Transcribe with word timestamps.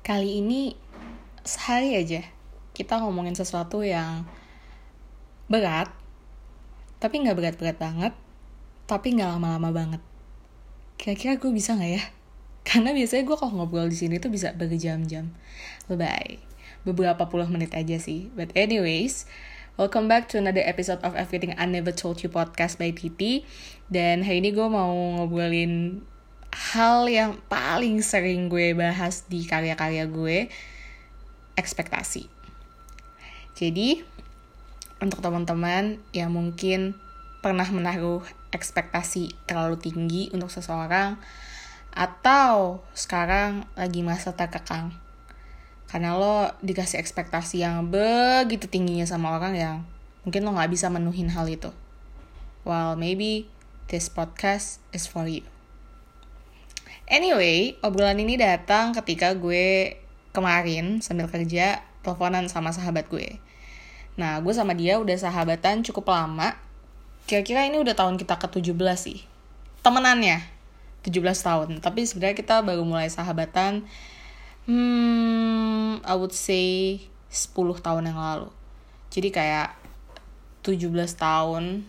Kali 0.00 0.40
ini 0.40 0.72
sehari 1.44 1.92
aja 1.92 2.24
kita 2.80 2.96
ngomongin 3.04 3.36
sesuatu 3.36 3.84
yang 3.84 4.24
berat, 5.52 5.92
tapi 6.96 7.20
nggak 7.20 7.36
berat-berat 7.36 7.76
banget, 7.76 8.12
tapi 8.88 9.12
nggak 9.12 9.36
lama-lama 9.36 9.68
banget. 9.68 10.02
Kira-kira 10.96 11.36
gue 11.36 11.52
bisa 11.52 11.76
nggak 11.76 11.92
ya? 11.92 12.02
Karena 12.68 12.96
biasanya 12.96 13.28
gue 13.28 13.36
kalau 13.36 13.52
ngobrol 13.60 13.92
di 13.92 14.00
sini 14.00 14.16
tuh 14.16 14.32
bisa 14.32 14.56
berjam-jam. 14.56 15.36
Bye. 15.92 16.40
Beberapa 16.88 17.28
puluh 17.28 17.44
menit 17.52 17.76
aja 17.76 18.00
sih. 18.00 18.32
But 18.32 18.56
anyways, 18.56 19.28
welcome 19.76 20.08
back 20.08 20.32
to 20.32 20.40
another 20.40 20.64
episode 20.64 21.04
of 21.04 21.12
Everything 21.12 21.52
I 21.60 21.68
Never 21.68 21.92
Told 21.92 22.24
You 22.24 22.32
podcast 22.32 22.80
by 22.80 22.96
Titi. 22.96 23.44
Dan 23.92 24.24
hari 24.24 24.40
ini 24.40 24.56
gue 24.56 24.64
mau 24.64 24.96
ngobrolin 25.20 26.00
hal 26.50 27.06
yang 27.06 27.38
paling 27.46 28.02
sering 28.02 28.50
gue 28.50 28.74
bahas 28.74 29.26
di 29.26 29.46
karya-karya 29.46 30.06
gue 30.10 30.50
ekspektasi. 31.54 32.26
Jadi 33.54 34.02
untuk 35.00 35.24
teman-teman 35.24 35.96
yang 36.12 36.32
mungkin 36.32 36.94
pernah 37.40 37.66
menaruh 37.66 38.20
ekspektasi 38.52 39.32
terlalu 39.48 39.80
tinggi 39.80 40.22
untuk 40.34 40.52
seseorang 40.52 41.16
atau 41.90 42.84
sekarang 42.94 43.66
lagi 43.74 44.04
masa 44.06 44.36
terkekang 44.36 44.94
karena 45.90 46.14
lo 46.14 46.54
dikasih 46.62 47.02
ekspektasi 47.02 47.66
yang 47.66 47.90
begitu 47.90 48.70
tingginya 48.70 49.02
sama 49.02 49.34
orang 49.34 49.58
yang 49.58 49.76
mungkin 50.22 50.46
lo 50.46 50.54
nggak 50.54 50.70
bisa 50.70 50.86
menuhin 50.86 51.34
hal 51.34 51.50
itu. 51.50 51.74
Well, 52.62 52.94
maybe 52.94 53.50
this 53.90 54.06
podcast 54.06 54.78
is 54.94 55.10
for 55.10 55.26
you. 55.26 55.42
Anyway, 57.10 57.74
obrolan 57.82 58.22
ini 58.22 58.38
datang 58.38 58.94
ketika 58.94 59.34
gue 59.34 59.98
kemarin 60.30 61.02
sambil 61.02 61.26
kerja 61.26 61.82
teleponan 62.06 62.46
sama 62.46 62.70
sahabat 62.70 63.10
gue. 63.10 63.42
Nah, 64.14 64.38
gue 64.38 64.54
sama 64.54 64.78
dia 64.78 64.94
udah 65.02 65.18
sahabatan 65.18 65.82
cukup 65.82 66.14
lama. 66.14 66.54
Kira-kira 67.26 67.66
ini 67.66 67.82
udah 67.82 67.98
tahun 67.98 68.14
kita 68.14 68.38
ke-17 68.38 68.78
sih. 68.94 69.26
Temenannya, 69.82 70.38
17 71.02 71.18
tahun. 71.42 71.68
Tapi 71.82 72.06
sebenarnya 72.06 72.38
kita 72.38 72.62
baru 72.62 72.86
mulai 72.86 73.10
sahabatan, 73.10 73.90
hmm, 74.70 76.06
I 76.06 76.14
would 76.14 76.30
say 76.30 77.02
10 77.26 77.58
tahun 77.82 78.06
yang 78.06 78.22
lalu. 78.22 78.54
Jadi 79.10 79.34
kayak 79.34 79.74
17 80.62 80.94
tahun 81.18 81.82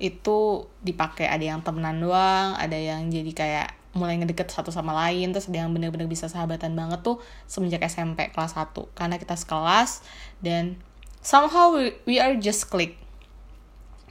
itu 0.00 0.38
dipakai 0.80 1.28
ada 1.28 1.44
yang 1.44 1.60
temenan 1.60 2.00
doang, 2.00 2.56
ada 2.56 2.80
yang 2.80 3.12
jadi 3.12 3.32
kayak 3.36 3.81
mulai 3.92 4.16
ngedeket 4.16 4.48
satu 4.48 4.72
sama 4.72 4.96
lain 5.06 5.36
terus 5.36 5.52
ada 5.52 5.64
yang 5.64 5.72
bener-bener 5.72 6.08
bisa 6.08 6.26
sahabatan 6.28 6.72
banget 6.72 7.04
tuh 7.04 7.20
semenjak 7.44 7.84
SMP 7.84 8.32
kelas 8.32 8.56
1 8.56 8.72
karena 8.96 9.20
kita 9.20 9.36
sekelas 9.36 10.00
dan 10.40 10.80
somehow 11.20 11.76
we, 11.76 11.92
we 12.08 12.16
are 12.16 12.32
just 12.40 12.72
click 12.72 12.96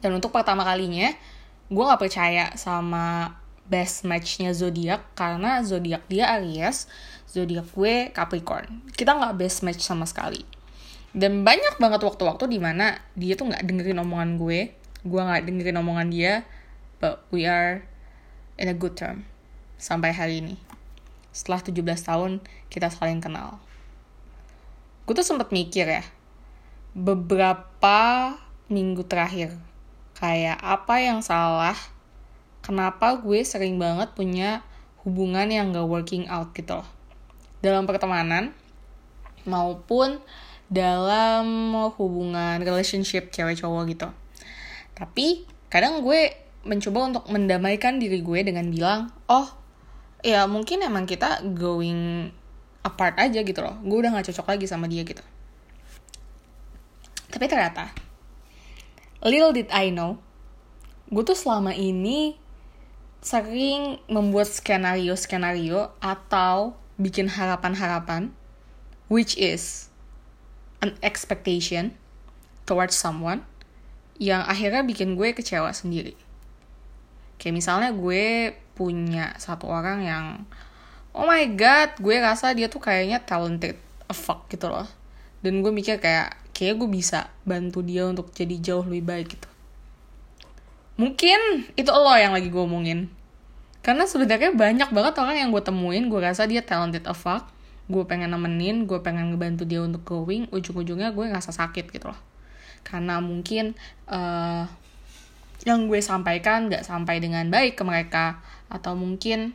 dan 0.06 0.14
untuk 0.14 0.30
pertama 0.30 0.62
kalinya 0.62 1.14
gue 1.72 1.84
nggak 1.84 2.02
percaya 2.02 2.54
sama 2.58 3.38
best 3.66 4.04
matchnya 4.04 4.52
zodiak 4.52 5.02
karena 5.18 5.64
zodiak 5.64 6.06
dia 6.12 6.30
Aries 6.36 6.92
zodiak 7.32 7.72
gue 7.72 8.12
Capricorn. 8.12 8.92
Kita 8.92 9.16
nggak 9.16 9.40
best 9.40 9.64
match 9.64 9.80
sama 9.80 10.04
sekali. 10.04 10.44
Dan 11.16 11.48
banyak 11.48 11.80
banget 11.80 12.04
waktu-waktu 12.04 12.52
di 12.52 12.60
mana 12.60 13.00
dia 13.16 13.40
tuh 13.40 13.48
nggak 13.48 13.64
dengerin 13.64 14.04
omongan 14.04 14.36
gue 14.36 14.82
gue 15.02 15.22
nggak 15.22 15.50
dengerin 15.50 15.82
omongan 15.82 16.08
dia 16.14 16.34
but 17.02 17.26
we 17.34 17.50
are 17.50 17.82
in 18.62 18.70
a 18.70 18.76
good 18.78 18.94
term 18.94 19.26
sampai 19.82 20.14
hari 20.14 20.46
ini. 20.46 20.56
Setelah 21.34 21.66
17 21.66 21.82
tahun 22.06 22.32
kita 22.70 22.94
saling 22.94 23.18
kenal. 23.18 23.58
Gue 25.10 25.18
tuh 25.18 25.26
sempet 25.26 25.50
mikir 25.50 25.90
ya, 25.90 26.06
beberapa 26.94 28.38
minggu 28.70 29.02
terakhir, 29.10 29.58
kayak 30.16 30.62
apa 30.62 31.02
yang 31.02 31.26
salah, 31.26 31.76
kenapa 32.62 33.18
gue 33.18 33.42
sering 33.42 33.82
banget 33.82 34.14
punya 34.14 34.62
hubungan 35.02 35.50
yang 35.50 35.74
gak 35.74 35.90
working 35.90 36.30
out 36.30 36.54
gitu 36.54 36.80
loh. 36.80 36.88
Dalam 37.66 37.90
pertemanan, 37.90 38.54
maupun 39.50 40.22
dalam 40.72 41.74
hubungan 41.98 42.62
relationship 42.62 43.34
cewek 43.34 43.60
cowok 43.60 43.84
gitu. 43.92 44.08
Tapi 44.96 45.44
kadang 45.68 46.06
gue 46.06 46.32
mencoba 46.62 47.00
untuk 47.10 47.26
mendamaikan 47.28 47.98
diri 47.98 48.22
gue 48.22 48.40
dengan 48.46 48.70
bilang, 48.70 49.10
oh 49.26 49.61
ya 50.22 50.46
mungkin 50.46 50.86
emang 50.86 51.10
kita 51.10 51.42
going 51.58 52.30
apart 52.82 53.18
aja 53.18 53.42
gitu 53.42 53.62
loh 53.62 53.78
gue 53.82 53.98
udah 53.98 54.14
gak 54.18 54.34
cocok 54.34 54.58
lagi 54.58 54.66
sama 54.66 54.90
dia 54.90 55.06
gitu 55.06 55.22
tapi 57.32 57.46
ternyata 57.46 57.94
little 59.26 59.54
did 59.54 59.70
I 59.74 59.94
know 59.94 60.22
gue 61.12 61.24
tuh 61.26 61.38
selama 61.38 61.76
ini 61.76 62.40
sering 63.22 64.02
membuat 64.10 64.50
skenario-skenario 64.50 65.94
atau 66.02 66.74
bikin 66.98 67.30
harapan-harapan 67.30 68.34
which 69.12 69.38
is 69.38 69.92
an 70.82 70.98
expectation 71.06 71.94
towards 72.66 72.98
someone 72.98 73.46
yang 74.22 74.46
akhirnya 74.46 74.86
bikin 74.86 75.18
gue 75.18 75.34
kecewa 75.34 75.74
sendiri. 75.74 76.14
Kayak 77.42 77.58
misalnya 77.58 77.90
gue 77.90 78.54
punya 78.82 79.38
satu 79.38 79.70
orang 79.70 80.02
yang 80.02 80.26
oh 81.14 81.30
my 81.30 81.46
god 81.54 81.94
gue 82.02 82.18
rasa 82.18 82.50
dia 82.58 82.66
tuh 82.66 82.82
kayaknya 82.82 83.22
talented 83.22 83.78
a 84.10 84.16
fuck 84.18 84.50
gitu 84.50 84.66
loh. 84.66 84.90
Dan 85.46 85.62
gue 85.62 85.70
mikir 85.70 86.02
kayak 86.02 86.34
kayak 86.58 86.82
gue 86.82 86.90
bisa 86.90 87.30
bantu 87.46 87.86
dia 87.86 88.10
untuk 88.10 88.34
jadi 88.34 88.58
jauh 88.58 88.82
lebih 88.82 89.06
baik 89.06 89.28
gitu. 89.38 89.50
Mungkin 90.98 91.70
itu 91.78 91.90
lo 91.94 92.10
yang 92.18 92.34
lagi 92.34 92.50
gue 92.50 92.62
omongin. 92.62 93.14
Karena 93.86 94.10
sebenarnya 94.10 94.54
banyak 94.54 94.90
banget 94.90 95.14
orang 95.22 95.38
yang 95.38 95.50
gue 95.54 95.62
temuin 95.62 96.10
gue 96.10 96.18
rasa 96.18 96.50
dia 96.50 96.66
talented 96.66 97.06
a 97.06 97.14
fuck. 97.14 97.46
Gue 97.86 98.02
pengen 98.10 98.34
nemenin 98.34 98.90
gue 98.90 98.98
pengen 99.06 99.30
ngebantu 99.30 99.70
dia 99.70 99.86
untuk 99.86 100.02
going 100.02 100.50
ujung-ujungnya 100.50 101.14
gue 101.14 101.26
ngerasa 101.30 101.54
sakit 101.54 101.94
gitu 101.94 102.10
loh. 102.10 102.20
Karena 102.82 103.22
mungkin 103.22 103.78
uh, 104.10 104.66
yang 105.62 105.86
gue 105.86 106.02
sampaikan 106.02 106.70
gak 106.74 106.86
sampai 106.86 107.22
dengan 107.22 107.46
baik 107.50 107.78
ke 107.78 107.84
mereka. 107.86 108.42
Atau 108.72 108.98
mungkin 108.98 109.54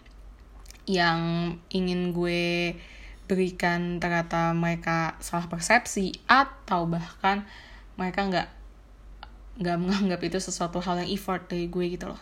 yang 0.86 1.54
ingin 1.72 2.14
gue 2.14 2.74
berikan 3.26 3.98
ternyata 3.98 4.54
mereka 4.54 5.18
salah 5.18 5.50
persepsi 5.50 6.14
atau 6.30 6.86
bahkan 6.86 7.42
mereka 7.98 8.22
nggak 8.22 8.48
nggak 9.58 9.76
menganggap 9.82 10.20
itu 10.22 10.38
sesuatu 10.38 10.78
hal 10.78 11.02
yang 11.02 11.10
effort 11.10 11.50
dari 11.50 11.66
gue 11.66 11.98
gitu 11.98 12.06
loh. 12.06 12.20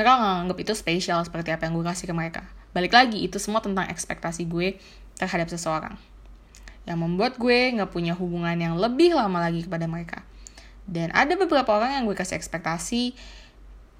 Mereka 0.00 0.08
nggak 0.16 0.32
menganggap 0.32 0.58
itu 0.64 0.72
spesial 0.72 1.20
seperti 1.28 1.52
apa 1.52 1.68
yang 1.68 1.76
gue 1.76 1.84
kasih 1.84 2.08
ke 2.08 2.14
mereka. 2.16 2.48
Balik 2.72 2.96
lagi 2.96 3.20
itu 3.20 3.36
semua 3.36 3.60
tentang 3.60 3.84
ekspektasi 3.92 4.48
gue 4.48 4.80
terhadap 5.20 5.52
seseorang. 5.52 6.00
Yang 6.88 6.98
membuat 7.04 7.36
gue 7.36 7.76
nggak 7.76 7.92
punya 7.92 8.16
hubungan 8.16 8.56
yang 8.56 8.80
lebih 8.80 9.12
lama 9.12 9.44
lagi 9.44 9.60
kepada 9.66 9.84
mereka 9.84 10.24
dan 10.90 11.14
ada 11.14 11.38
beberapa 11.38 11.70
orang 11.70 12.02
yang 12.02 12.04
gue 12.10 12.18
kasih 12.18 12.34
ekspektasi 12.34 13.14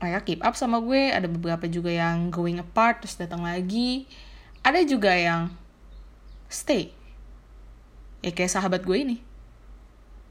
mereka 0.00 0.24
keep 0.24 0.40
up 0.40 0.56
sama 0.56 0.80
gue. 0.80 1.12
Ada 1.12 1.28
beberapa 1.28 1.68
juga 1.68 1.92
yang 1.92 2.32
going 2.32 2.58
apart 2.58 3.04
terus 3.04 3.20
datang 3.20 3.44
lagi. 3.44 4.08
Ada 4.64 4.82
juga 4.88 5.12
yang 5.12 5.52
stay. 6.48 6.96
Ya 8.24 8.32
kayak 8.32 8.48
sahabat 8.50 8.82
gue 8.82 8.96
ini. 8.96 9.16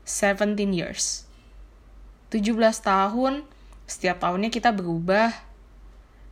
17 0.10 0.58
years. 0.74 1.30
17 2.34 2.58
tahun 2.82 3.46
setiap 3.86 4.18
tahunnya 4.26 4.50
kita 4.50 4.74
berubah. 4.74 5.30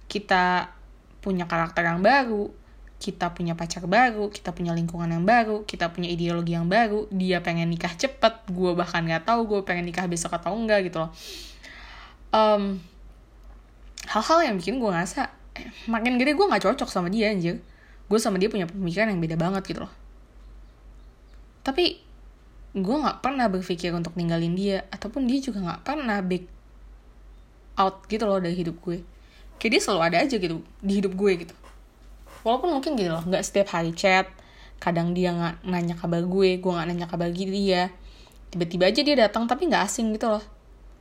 Kita 0.09 0.73
punya 1.21 1.45
karakter 1.45 1.85
yang 1.85 2.01
baru 2.01 2.49
kita 2.97 3.29
punya 3.29 3.53
pacar 3.53 3.85
baru, 3.85 4.33
kita 4.33 4.49
punya 4.57 4.73
lingkungan 4.73 5.05
yang 5.05 5.21
baru, 5.21 5.61
kita 5.69 5.93
punya 5.93 6.09
ideologi 6.09 6.57
yang 6.57 6.65
baru, 6.65 7.05
dia 7.13 7.45
pengen 7.45 7.69
nikah 7.69 7.93
cepet, 7.93 8.49
gue 8.49 8.71
bahkan 8.73 9.05
nggak 9.05 9.21
tahu 9.29 9.45
gue 9.45 9.59
pengen 9.61 9.85
nikah 9.85 10.09
besok 10.09 10.33
atau 10.33 10.57
enggak 10.57 10.89
gitu 10.89 11.05
loh. 11.05 11.11
Um, 12.33 12.81
hal-hal 14.09 14.49
yang 14.49 14.55
bikin 14.57 14.81
gue 14.81 14.89
ngerasa 14.89 15.29
eh, 15.61 15.69
makin 15.85 16.17
gede 16.17 16.33
gue 16.33 16.45
nggak 16.49 16.63
cocok 16.65 16.89
sama 16.89 17.13
dia 17.13 17.29
anjir. 17.29 17.61
Gue 18.09 18.17
sama 18.17 18.41
dia 18.41 18.49
punya 18.49 18.65
pemikiran 18.65 19.13
yang 19.13 19.21
beda 19.21 19.37
banget 19.37 19.61
gitu 19.69 19.85
loh. 19.85 19.93
Tapi 21.61 22.01
gue 22.73 22.97
nggak 22.97 23.21
pernah 23.21 23.45
berpikir 23.45 23.93
untuk 23.93 24.17
ninggalin 24.17 24.57
dia 24.57 24.89
ataupun 24.89 25.29
dia 25.29 25.37
juga 25.37 25.61
nggak 25.61 25.81
pernah 25.85 26.17
back 26.25 26.45
out 27.77 28.09
gitu 28.09 28.25
loh 28.25 28.41
dari 28.41 28.57
hidup 28.57 28.81
gue. 28.81 29.05
Kayak 29.61 29.71
dia 29.77 29.81
selalu 29.85 30.01
ada 30.01 30.17
aja 30.25 30.35
gitu 30.41 30.65
di 30.81 30.93
hidup 30.97 31.13
gue 31.13 31.45
gitu 31.45 31.66
walaupun 32.45 32.77
mungkin 32.77 32.97
gitu 32.97 33.09
loh 33.13 33.23
nggak 33.25 33.43
setiap 33.45 33.73
hari 33.73 33.93
chat 33.93 34.29
kadang 34.77 35.13
dia 35.17 35.33
nggak 35.33 35.65
nanya 35.65 35.95
kabar 35.97 36.21
gue 36.21 36.61
gue 36.61 36.71
nggak 36.71 36.87
nanya 36.87 37.07
kabar 37.09 37.29
dia. 37.33 37.89
Tiba-tiba 38.47 38.87
aja 38.87 39.01
dia 39.03 39.15
datang 39.17 39.49
tapi 39.49 39.67
nggak 39.67 39.83
asing 39.83 40.15
gitu 40.15 40.29
loh. 40.31 40.43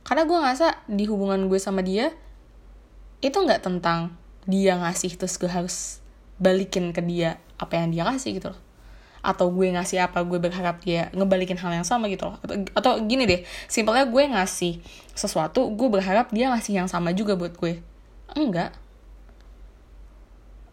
Karena 0.03 0.27
gue 0.27 0.37
ngerasa 0.37 0.67
di 0.89 1.05
hubungan 1.07 1.47
gue 1.47 1.59
sama 1.61 1.85
dia 1.85 2.11
itu 3.21 3.33
nggak 3.33 3.65
tentang 3.65 4.13
dia 4.45 4.77
ngasih 4.77 5.17
terus 5.17 5.35
gue 5.41 5.49
harus 5.49 5.99
balikin 6.37 6.93
ke 6.93 7.01
dia 7.01 7.41
apa 7.57 7.77
yang 7.77 7.93
dia 7.93 8.03
kasih 8.05 8.41
gitu 8.41 8.51
loh. 8.53 8.61
Atau 9.21 9.51
gue 9.53 9.69
ngasih 9.73 10.09
apa 10.09 10.23
gue 10.25 10.39
berharap 10.41 10.81
dia 10.81 11.13
ngebalikin 11.13 11.57
hal 11.61 11.71
yang 11.73 11.87
sama 11.87 12.09
gitu 12.09 12.33
loh. 12.33 12.37
Atau, 12.41 12.55
atau 12.73 12.91
gini 13.05 13.29
deh 13.29 13.41
simpelnya 13.69 14.09
gue 14.09 14.23
ngasih 14.25 14.81
sesuatu 15.13 15.69
gue 15.69 15.87
berharap 15.87 16.33
dia 16.33 16.49
ngasih 16.49 16.83
yang 16.83 16.89
sama 16.89 17.13
juga 17.13 17.37
buat 17.37 17.53
gue. 17.55 17.79
Enggak 18.33 18.86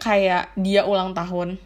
kayak 0.04 0.52
dia 0.60 0.84
ulang 0.84 1.16
tahun. 1.16 1.56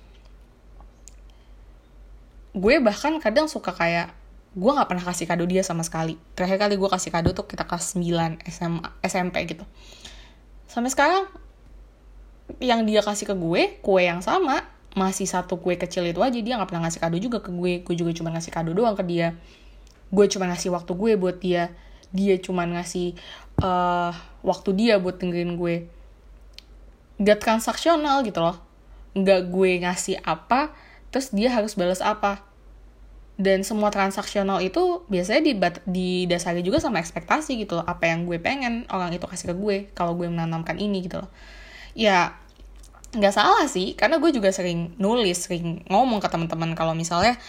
Gue 2.55 2.79
bahkan 2.79 3.19
kadang 3.19 3.51
suka 3.51 3.75
kayak 3.75 4.15
gue 4.55 4.71
nggak 4.71 4.87
pernah 4.87 5.05
kasih 5.05 5.27
kado 5.27 5.43
dia 5.51 5.67
sama 5.67 5.83
sekali. 5.83 6.15
Terakhir 6.39 6.63
kali 6.63 6.75
gue 6.79 6.87
kasih 6.87 7.11
kado 7.11 7.35
tuh 7.35 7.51
kita 7.51 7.67
kelas 7.67 7.99
9 7.99 8.39
SMA, 8.47 8.89
SMP 9.03 9.37
gitu. 9.51 9.67
Sampai 10.71 10.95
sekarang 10.95 11.27
yang 12.63 12.87
dia 12.87 13.03
kasih 13.03 13.27
ke 13.29 13.35
gue 13.35 13.83
kue 13.83 14.03
yang 14.07 14.23
sama 14.23 14.63
masih 14.97 15.29
satu 15.29 15.61
kue 15.61 15.77
kecil 15.77 16.09
itu 16.09 16.19
aja 16.25 16.39
dia 16.41 16.57
nggak 16.57 16.73
pernah 16.73 16.89
ngasih 16.89 17.03
kado 17.03 17.19
juga 17.19 17.43
ke 17.43 17.51
gue. 17.51 17.83
Gue 17.83 17.95
juga 17.99 18.15
cuma 18.15 18.31
ngasih 18.31 18.55
kado 18.55 18.71
doang 18.71 18.95
ke 18.95 19.03
dia. 19.03 19.35
Gue 20.15 20.31
cuma 20.31 20.47
ngasih 20.47 20.71
waktu 20.71 20.95
gue 20.95 21.13
buat 21.19 21.43
dia. 21.43 21.75
Dia 22.15 22.39
cuma 22.39 22.65
ngasih 22.65 23.19
uh, 23.61 24.15
waktu 24.47 24.71
dia 24.79 24.95
buat 25.03 25.19
dengerin 25.19 25.59
gue 25.59 25.98
gak 27.19 27.39
transaksional 27.43 28.23
gitu 28.23 28.41
loh. 28.43 28.57
Nggak 29.19 29.51
gue 29.51 29.71
ngasih 29.83 30.23
apa 30.23 30.71
terus 31.11 31.35
dia 31.35 31.51
harus 31.51 31.75
balas 31.75 31.99
apa. 32.01 32.47
Dan 33.39 33.63
semua 33.63 33.95
transaksional 33.95 34.59
itu 34.67 35.07
biasanya 35.07 35.71
didasari 35.87 36.67
juga 36.67 36.83
sama 36.83 36.99
ekspektasi 36.99 37.55
gitu 37.63 37.79
loh. 37.79 37.87
Apa 37.87 38.11
yang 38.11 38.27
gue 38.27 38.43
pengen 38.43 38.83
orang 38.91 39.15
itu 39.15 39.27
kasih 39.31 39.51
ke 39.51 39.55
gue 39.55 39.77
kalau 39.95 40.19
gue 40.19 40.27
menanamkan 40.27 40.75
ini 40.79 41.07
gitu 41.07 41.23
loh. 41.23 41.31
Ya 41.95 42.35
nggak 43.09 43.35
salah 43.35 43.65
sih 43.71 43.97
karena 43.97 44.21
gue 44.21 44.31
juga 44.35 44.53
sering 44.53 44.93
nulis 45.01 45.49
sering 45.49 45.81
ngomong 45.89 46.21
ke 46.21 46.29
teman-teman 46.29 46.77
kalau 46.77 46.93
misalnya 46.93 47.41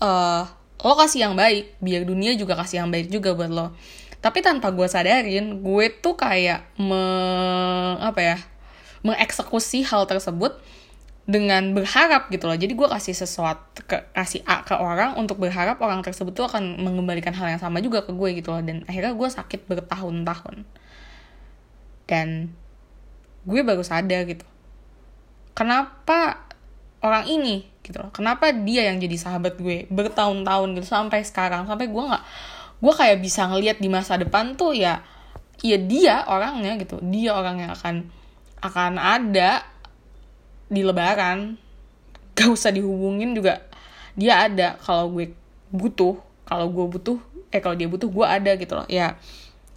uh, 0.00 0.48
lo 0.80 0.94
kasih 0.96 1.28
yang 1.28 1.36
baik 1.36 1.76
biar 1.84 2.08
dunia 2.08 2.32
juga 2.40 2.56
kasih 2.56 2.84
yang 2.84 2.90
baik 2.94 3.12
juga 3.12 3.36
buat 3.36 3.50
lo. 3.52 3.66
Tapi 4.24 4.40
tanpa 4.40 4.72
gue 4.72 4.88
sadarin 4.88 5.60
gue 5.60 5.86
tuh 6.00 6.16
kayak 6.16 6.64
me 6.80 7.04
apa 8.00 8.20
ya 8.22 8.38
mengeksekusi 9.04 9.84
hal 9.84 10.08
tersebut 10.08 10.56
dengan 11.24 11.72
berharap 11.72 12.28
gitu 12.28 12.48
loh. 12.48 12.56
Jadi 12.56 12.72
gue 12.76 12.88
kasih 12.88 13.16
sesuatu 13.16 13.84
ke 13.84 14.12
kasih 14.12 14.44
A 14.44 14.64
ke 14.64 14.76
orang 14.76 15.16
untuk 15.16 15.40
berharap 15.40 15.80
orang 15.80 16.04
tersebut 16.04 16.32
tuh 16.36 16.48
akan 16.48 16.80
mengembalikan 16.80 17.32
hal 17.32 17.48
yang 17.48 17.60
sama 17.60 17.80
juga 17.80 18.04
ke 18.04 18.12
gue 18.12 18.40
gitu 18.40 18.52
loh. 18.52 18.60
Dan 18.60 18.84
akhirnya 18.84 19.16
gue 19.16 19.28
sakit 19.28 19.68
bertahun-tahun. 19.68 20.64
Dan 22.04 22.52
gue 23.44 23.60
baru 23.60 23.84
sadar 23.84 24.24
gitu 24.24 24.44
kenapa 25.52 26.48
orang 27.04 27.28
ini 27.28 27.68
gitu 27.84 28.00
loh 28.00 28.08
kenapa 28.10 28.50
dia 28.50 28.88
yang 28.88 28.96
jadi 28.96 29.16
sahabat 29.20 29.60
gue 29.60 29.84
bertahun-tahun 29.92 30.68
gitu 30.80 30.88
sampai 30.88 31.20
sekarang. 31.22 31.68
Sampai 31.68 31.88
gue 31.88 32.02
nggak 32.04 32.24
gue 32.80 32.92
kayak 32.92 33.18
bisa 33.22 33.48
ngelihat 33.48 33.78
di 33.80 33.88
masa 33.88 34.18
depan 34.18 34.56
tuh 34.58 34.76
ya 34.76 35.00
ya 35.62 35.76
dia 35.78 36.24
orangnya 36.28 36.76
gitu. 36.80 37.00
Dia 37.04 37.36
orang 37.36 37.64
yang 37.64 37.72
akan 37.72 38.08
akan 38.64 38.96
ada 38.96 39.60
di 40.72 40.80
lebaran. 40.80 41.60
Gak 42.32 42.48
usah 42.48 42.72
dihubungin 42.72 43.36
juga. 43.36 43.60
Dia 44.16 44.48
ada 44.48 44.80
kalau 44.80 45.12
gue 45.12 45.36
butuh. 45.68 46.16
Kalau 46.48 46.72
gue 46.72 46.86
butuh 46.88 47.18
eh 47.54 47.62
kalau 47.62 47.78
dia 47.78 47.86
butuh 47.86 48.10
gue 48.10 48.26
ada 48.26 48.52
gitu 48.56 48.72
loh. 48.74 48.88
Ya 48.90 49.20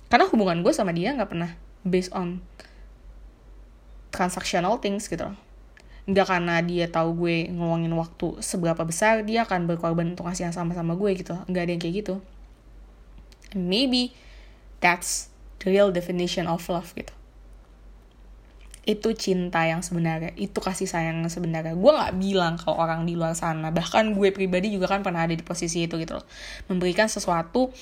karena 0.08 0.26
hubungan 0.32 0.64
gue 0.64 0.72
sama 0.72 0.96
dia 0.96 1.12
nggak 1.12 1.30
pernah 1.30 1.52
based 1.84 2.16
on 2.16 2.40
transactional 4.10 4.80
things 4.80 5.06
gitu 5.06 5.30
loh. 5.30 5.38
Nggak 6.08 6.26
karena 6.32 6.56
dia 6.64 6.88
tahu 6.88 7.28
gue 7.28 7.52
ngeluangin 7.52 7.94
waktu 7.94 8.40
seberapa 8.40 8.82
besar 8.88 9.22
dia 9.28 9.44
akan 9.44 9.68
berkorban 9.68 10.16
untuk 10.16 10.26
ngasih 10.26 10.50
yang 10.50 10.56
sama-sama 10.56 10.96
gue 10.96 11.12
gitu. 11.20 11.36
Nggak 11.46 11.64
ada 11.68 11.72
yang 11.76 11.82
kayak 11.84 11.96
gitu. 12.02 12.16
Maybe 13.54 14.16
that's 14.82 15.30
the 15.62 15.70
real 15.70 15.94
definition 15.94 16.50
of 16.50 16.66
love 16.72 16.92
gitu 16.98 17.17
itu 18.88 19.12
cinta 19.20 19.68
yang 19.68 19.84
sebenarnya 19.84 20.32
itu 20.40 20.64
kasih 20.64 20.88
sayang 20.88 21.20
yang 21.20 21.28
sebenarnya. 21.28 21.76
Gue 21.76 21.92
nggak 21.92 22.16
bilang 22.16 22.56
kalau 22.56 22.80
orang 22.80 23.04
di 23.04 23.20
luar 23.20 23.36
sana 23.36 23.68
bahkan 23.76 24.16
gue 24.16 24.32
pribadi 24.32 24.72
juga 24.72 24.88
kan 24.88 25.04
pernah 25.04 25.28
ada 25.28 25.36
di 25.36 25.44
posisi 25.44 25.84
itu 25.84 26.00
gitu 26.00 26.16
loh 26.16 26.26
memberikan 26.72 27.12
sesuatu 27.12 27.76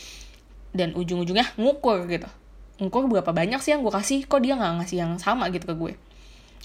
dan 0.74 0.98
ujung-ujungnya 0.98 1.54
ngukur 1.62 2.10
gitu. 2.10 2.26
Ngukur 2.82 3.06
berapa 3.06 3.30
banyak 3.30 3.62
sih 3.62 3.78
yang 3.78 3.86
gue 3.86 3.94
kasih 3.94 4.26
kok 4.26 4.42
dia 4.42 4.58
nggak 4.58 4.82
ngasih 4.82 4.98
yang 4.98 5.14
sama 5.22 5.54
gitu 5.54 5.70
ke 5.70 5.76
gue? 5.78 5.94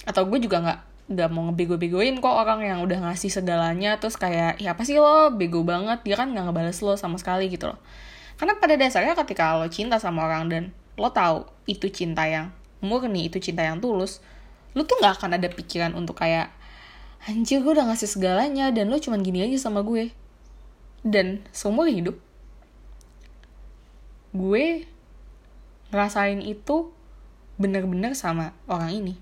Atau 0.08 0.24
gue 0.24 0.40
juga 0.40 0.64
nggak 0.64 0.80
nggak 1.10 1.28
mau 1.28 1.52
ngebego-begoin 1.52 2.16
kok 2.24 2.32
orang 2.32 2.64
yang 2.64 2.78
udah 2.80 3.12
ngasih 3.12 3.28
segalanya 3.28 4.00
terus 4.00 4.16
kayak 4.16 4.56
ya 4.56 4.72
apa 4.72 4.88
sih 4.88 4.96
lo? 4.96 5.36
Bego 5.36 5.60
banget. 5.68 6.00
Dia 6.00 6.16
kan 6.16 6.32
nggak 6.32 6.48
ngebales 6.48 6.80
lo 6.80 6.96
sama 6.96 7.20
sekali 7.20 7.52
gitu 7.52 7.68
loh. 7.68 7.78
Karena 8.40 8.56
pada 8.56 8.72
dasarnya 8.80 9.12
ketika 9.20 9.60
lo 9.60 9.68
cinta 9.68 10.00
sama 10.00 10.24
orang 10.24 10.48
dan 10.48 10.62
lo 10.96 11.12
tahu 11.12 11.44
itu 11.68 11.92
cinta 11.92 12.24
yang 12.24 12.48
murni 12.80 13.28
itu 13.28 13.40
cinta 13.40 13.64
yang 13.64 13.78
tulus 13.80 14.20
lo 14.76 14.84
tuh 14.84 14.98
nggak 15.00 15.20
akan 15.20 15.36
ada 15.36 15.48
pikiran 15.52 15.92
untuk 15.96 16.20
kayak 16.20 16.52
anjir 17.28 17.60
gue 17.60 17.72
udah 17.72 17.88
ngasih 17.92 18.08
segalanya 18.08 18.72
dan 18.72 18.88
lo 18.88 18.96
cuman 18.96 19.20
gini 19.20 19.44
aja 19.44 19.68
sama 19.68 19.84
gue 19.84 20.12
dan 21.04 21.44
seumur 21.52 21.88
hidup 21.88 22.16
gue 24.32 24.88
ngerasain 25.90 26.40
itu 26.40 26.94
bener-bener 27.60 28.16
sama 28.16 28.56
orang 28.70 28.94
ini 28.94 29.14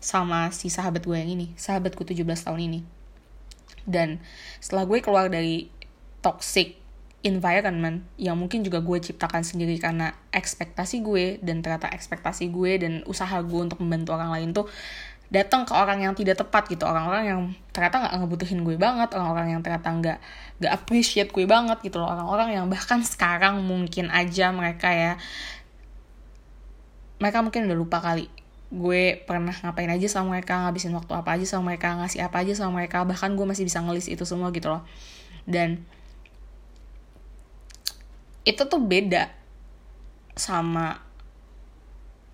sama 0.00 0.48
si 0.48 0.72
sahabat 0.72 1.04
gue 1.04 1.12
yang 1.12 1.28
ini, 1.36 1.52
sahabatku 1.60 2.08
17 2.08 2.24
tahun 2.24 2.60
ini. 2.72 2.80
Dan 3.84 4.18
setelah 4.58 4.88
gue 4.88 4.98
keluar 5.04 5.28
dari 5.28 5.68
toxic 6.24 6.79
environment 7.20 8.00
yang 8.16 8.36
mungkin 8.40 8.64
juga 8.64 8.80
gue 8.80 8.96
ciptakan 8.96 9.44
sendiri 9.44 9.76
karena 9.76 10.16
ekspektasi 10.32 11.04
gue 11.04 11.36
dan 11.44 11.60
ternyata 11.60 11.92
ekspektasi 11.92 12.48
gue 12.48 12.80
dan 12.80 12.92
usaha 13.04 13.36
gue 13.44 13.60
untuk 13.60 13.76
membantu 13.84 14.16
orang 14.16 14.32
lain 14.32 14.56
tuh 14.56 14.64
datang 15.30 15.62
ke 15.62 15.70
orang 15.76 16.02
yang 16.02 16.12
tidak 16.16 16.42
tepat 16.42 16.66
gitu. 16.66 16.82
Orang-orang 16.88 17.24
yang 17.28 17.40
ternyata 17.70 18.02
nggak 18.02 18.14
ngebutuhin 18.18 18.60
gue 18.66 18.76
banget 18.80 19.14
orang-orang 19.14 19.54
yang 19.54 19.62
ternyata 19.62 19.88
nggak 19.92 20.18
nggak 20.58 20.72
appreciate 20.74 21.30
gue 21.30 21.44
banget 21.46 21.78
gitu 21.86 22.02
loh. 22.02 22.08
Orang-orang 22.10 22.56
yang 22.56 22.66
bahkan 22.66 23.04
sekarang 23.04 23.62
mungkin 23.62 24.10
aja 24.10 24.50
mereka 24.50 24.90
ya 24.90 25.12
mereka 27.22 27.44
mungkin 27.44 27.68
udah 27.68 27.78
lupa 27.78 28.02
kali. 28.02 28.26
Gue 28.72 29.22
pernah 29.28 29.52
ngapain 29.52 29.92
aja 29.92 30.08
sama 30.08 30.40
mereka 30.40 30.56
ngabisin 30.66 30.96
waktu 30.96 31.12
apa 31.14 31.36
aja 31.36 31.46
sama 31.46 31.74
mereka 31.74 31.94
ngasih 32.00 32.26
apa 32.26 32.42
aja 32.42 32.56
sama 32.56 32.82
mereka 32.82 33.04
bahkan 33.06 33.36
gue 33.36 33.46
masih 33.46 33.68
bisa 33.68 33.78
ngelis 33.84 34.08
itu 34.08 34.24
semua 34.26 34.48
gitu 34.50 34.72
loh. 34.72 34.82
Dan 35.46 35.84
itu 38.44 38.62
tuh 38.64 38.80
beda 38.80 39.28
sama 40.32 41.10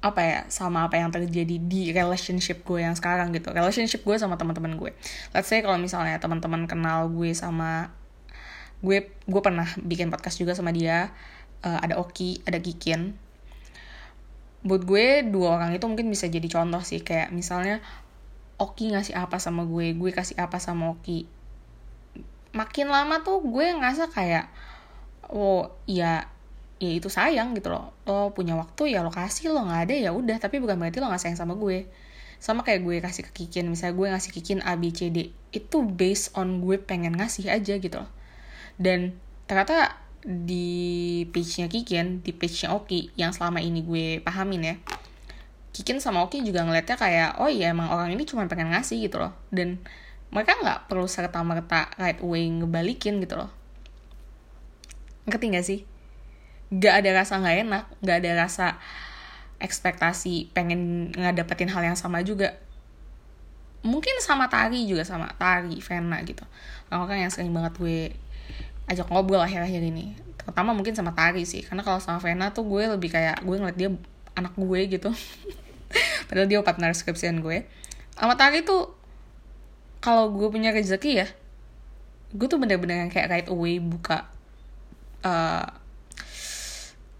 apa 0.04 0.22
ya 0.22 0.40
sama 0.46 0.86
apa 0.86 1.00
yang 1.00 1.10
terjadi 1.10 1.58
di 1.58 1.90
relationship 1.90 2.62
gue 2.62 2.78
yang 2.84 2.94
sekarang 2.94 3.34
gitu. 3.34 3.50
Relationship 3.50 4.06
gue 4.06 4.14
sama 4.14 4.38
teman-teman 4.38 4.78
gue. 4.78 4.94
Let's 5.34 5.50
say 5.50 5.64
kalau 5.66 5.80
misalnya 5.82 6.22
teman-teman 6.22 6.70
kenal 6.70 7.10
gue 7.10 7.34
sama 7.34 7.90
gue 8.84 9.08
gue 9.08 9.40
pernah 9.42 9.66
bikin 9.82 10.12
podcast 10.12 10.38
juga 10.38 10.54
sama 10.54 10.70
dia 10.70 11.10
uh, 11.66 11.78
ada 11.82 11.98
Oki 11.98 12.44
ada 12.46 12.62
Kikin. 12.62 13.18
Buat 14.62 14.82
gue 14.86 15.26
dua 15.26 15.58
orang 15.58 15.75
itu 15.75 15.86
mungkin 15.90 16.06
bisa 16.06 16.30
jadi 16.30 16.46
contoh 16.46 16.86
sih. 16.86 17.02
Kayak 17.02 17.34
misalnya 17.34 17.82
Oki 18.62 18.94
ngasih 18.94 19.18
apa 19.18 19.42
sama 19.42 19.66
gue 19.66 19.90
gue 19.90 20.10
kasih 20.14 20.38
apa 20.38 20.62
sama 20.62 20.94
Oki. 20.94 21.26
Makin 22.54 22.86
lama 22.94 23.26
tuh 23.26 23.42
gue 23.42 23.75
ngerasa 23.75 24.06
kayak 24.14 24.46
oh 25.33 25.73
ya 25.88 26.28
ya 26.76 26.90
itu 26.92 27.09
sayang 27.09 27.56
gitu 27.56 27.73
loh 27.73 27.97
lo 28.04 28.37
punya 28.37 28.52
waktu 28.54 28.92
ya 28.92 29.00
lo 29.00 29.09
kasih 29.09 29.50
lo 29.50 29.64
nggak 29.64 29.83
ada 29.88 29.95
ya 29.97 30.11
udah 30.12 30.37
tapi 30.37 30.61
bukan 30.61 30.76
berarti 30.76 31.00
lo 31.00 31.09
nggak 31.09 31.23
sayang 31.23 31.38
sama 31.40 31.56
gue 31.56 31.88
sama 32.37 32.61
kayak 32.61 32.85
gue 32.85 33.00
kasih 33.00 33.25
ke 33.25 33.33
Kikin 33.33 33.73
misalnya 33.73 33.97
gue 33.97 34.06
ngasih 34.12 34.30
Kikin 34.37 34.61
A 34.61 34.76
B 34.76 34.92
C 34.92 35.09
D 35.09 35.33
itu 35.56 35.78
based 35.80 36.37
on 36.37 36.61
gue 36.61 36.76
pengen 36.76 37.16
ngasih 37.16 37.49
aja 37.49 37.80
gitu 37.80 37.97
loh 37.97 38.11
dan 38.76 39.16
ternyata 39.49 39.97
di 40.26 41.23
page-nya 41.30 41.71
Kikin, 41.71 42.26
di 42.26 42.35
page-nya 42.35 42.75
Oki 42.75 43.14
yang 43.14 43.30
selama 43.30 43.62
ini 43.62 43.87
gue 43.87 44.18
pahamin 44.26 44.62
ya. 44.66 44.76
Kikin 45.71 46.02
sama 46.02 46.26
Oki 46.26 46.42
juga 46.42 46.66
ngeliatnya 46.66 46.99
kayak, 46.99 47.30
oh 47.38 47.47
iya 47.47 47.71
emang 47.71 47.95
orang 47.95 48.11
ini 48.11 48.26
cuma 48.26 48.42
pengen 48.50 48.75
ngasih 48.75 49.06
gitu 49.06 49.23
loh. 49.23 49.30
Dan 49.54 49.78
mereka 50.35 50.59
nggak 50.59 50.90
perlu 50.90 51.06
serta-merta 51.06 51.95
right 52.02 52.18
way 52.26 52.50
ngebalikin 52.50 53.23
gitu 53.23 53.38
loh. 53.38 53.50
Ngerti 55.26 55.45
gak 55.52 55.66
sih? 55.66 55.80
Gak 56.71 57.02
ada 57.04 57.23
rasa 57.23 57.38
nggak 57.38 57.56
enak, 57.66 57.85
gak 58.02 58.16
ada 58.25 58.30
rasa 58.47 58.66
ekspektasi 59.62 60.52
pengen 60.54 61.12
ngedapetin 61.14 61.71
hal 61.71 61.83
yang 61.83 61.99
sama 61.99 62.23
juga. 62.23 62.59
Mungkin 63.87 64.18
sama 64.18 64.50
Tari 64.50 64.83
juga 64.87 65.06
sama 65.06 65.30
Tari, 65.38 65.78
Vena 65.78 66.18
gitu. 66.26 66.42
Orang-orang 66.90 67.26
yang 67.26 67.33
sering 67.33 67.54
banget 67.54 67.75
gue 67.78 67.99
ajak 68.87 69.06
ngobrol 69.11 69.42
akhir-akhir 69.42 69.83
ini 69.83 70.14
terutama 70.47 70.71
mungkin 70.71 70.95
sama 70.95 71.11
Tari 71.11 71.42
sih 71.42 71.66
karena 71.66 71.83
kalau 71.83 71.99
sama 71.99 72.23
Vena 72.23 72.54
tuh 72.54 72.62
gue 72.71 72.87
lebih 72.87 73.11
kayak 73.11 73.42
gue 73.42 73.56
ngeliat 73.59 73.75
dia 73.75 73.90
anak 74.38 74.54
gue 74.54 74.80
gitu 74.87 75.11
padahal 76.30 76.47
dia 76.47 76.62
partner 76.62 76.95
skripsian 76.95 77.42
gue 77.42 77.66
sama 78.14 78.38
Tari 78.38 78.62
tuh 78.62 78.95
kalau 79.99 80.30
gue 80.30 80.47
punya 80.47 80.71
rezeki 80.71 81.12
ya 81.18 81.26
gue 82.30 82.47
tuh 82.47 82.62
bener-bener 82.62 83.02
yang 83.02 83.11
kayak 83.11 83.26
right 83.26 83.49
away 83.50 83.83
buka 83.83 84.30
uh, 85.26 85.66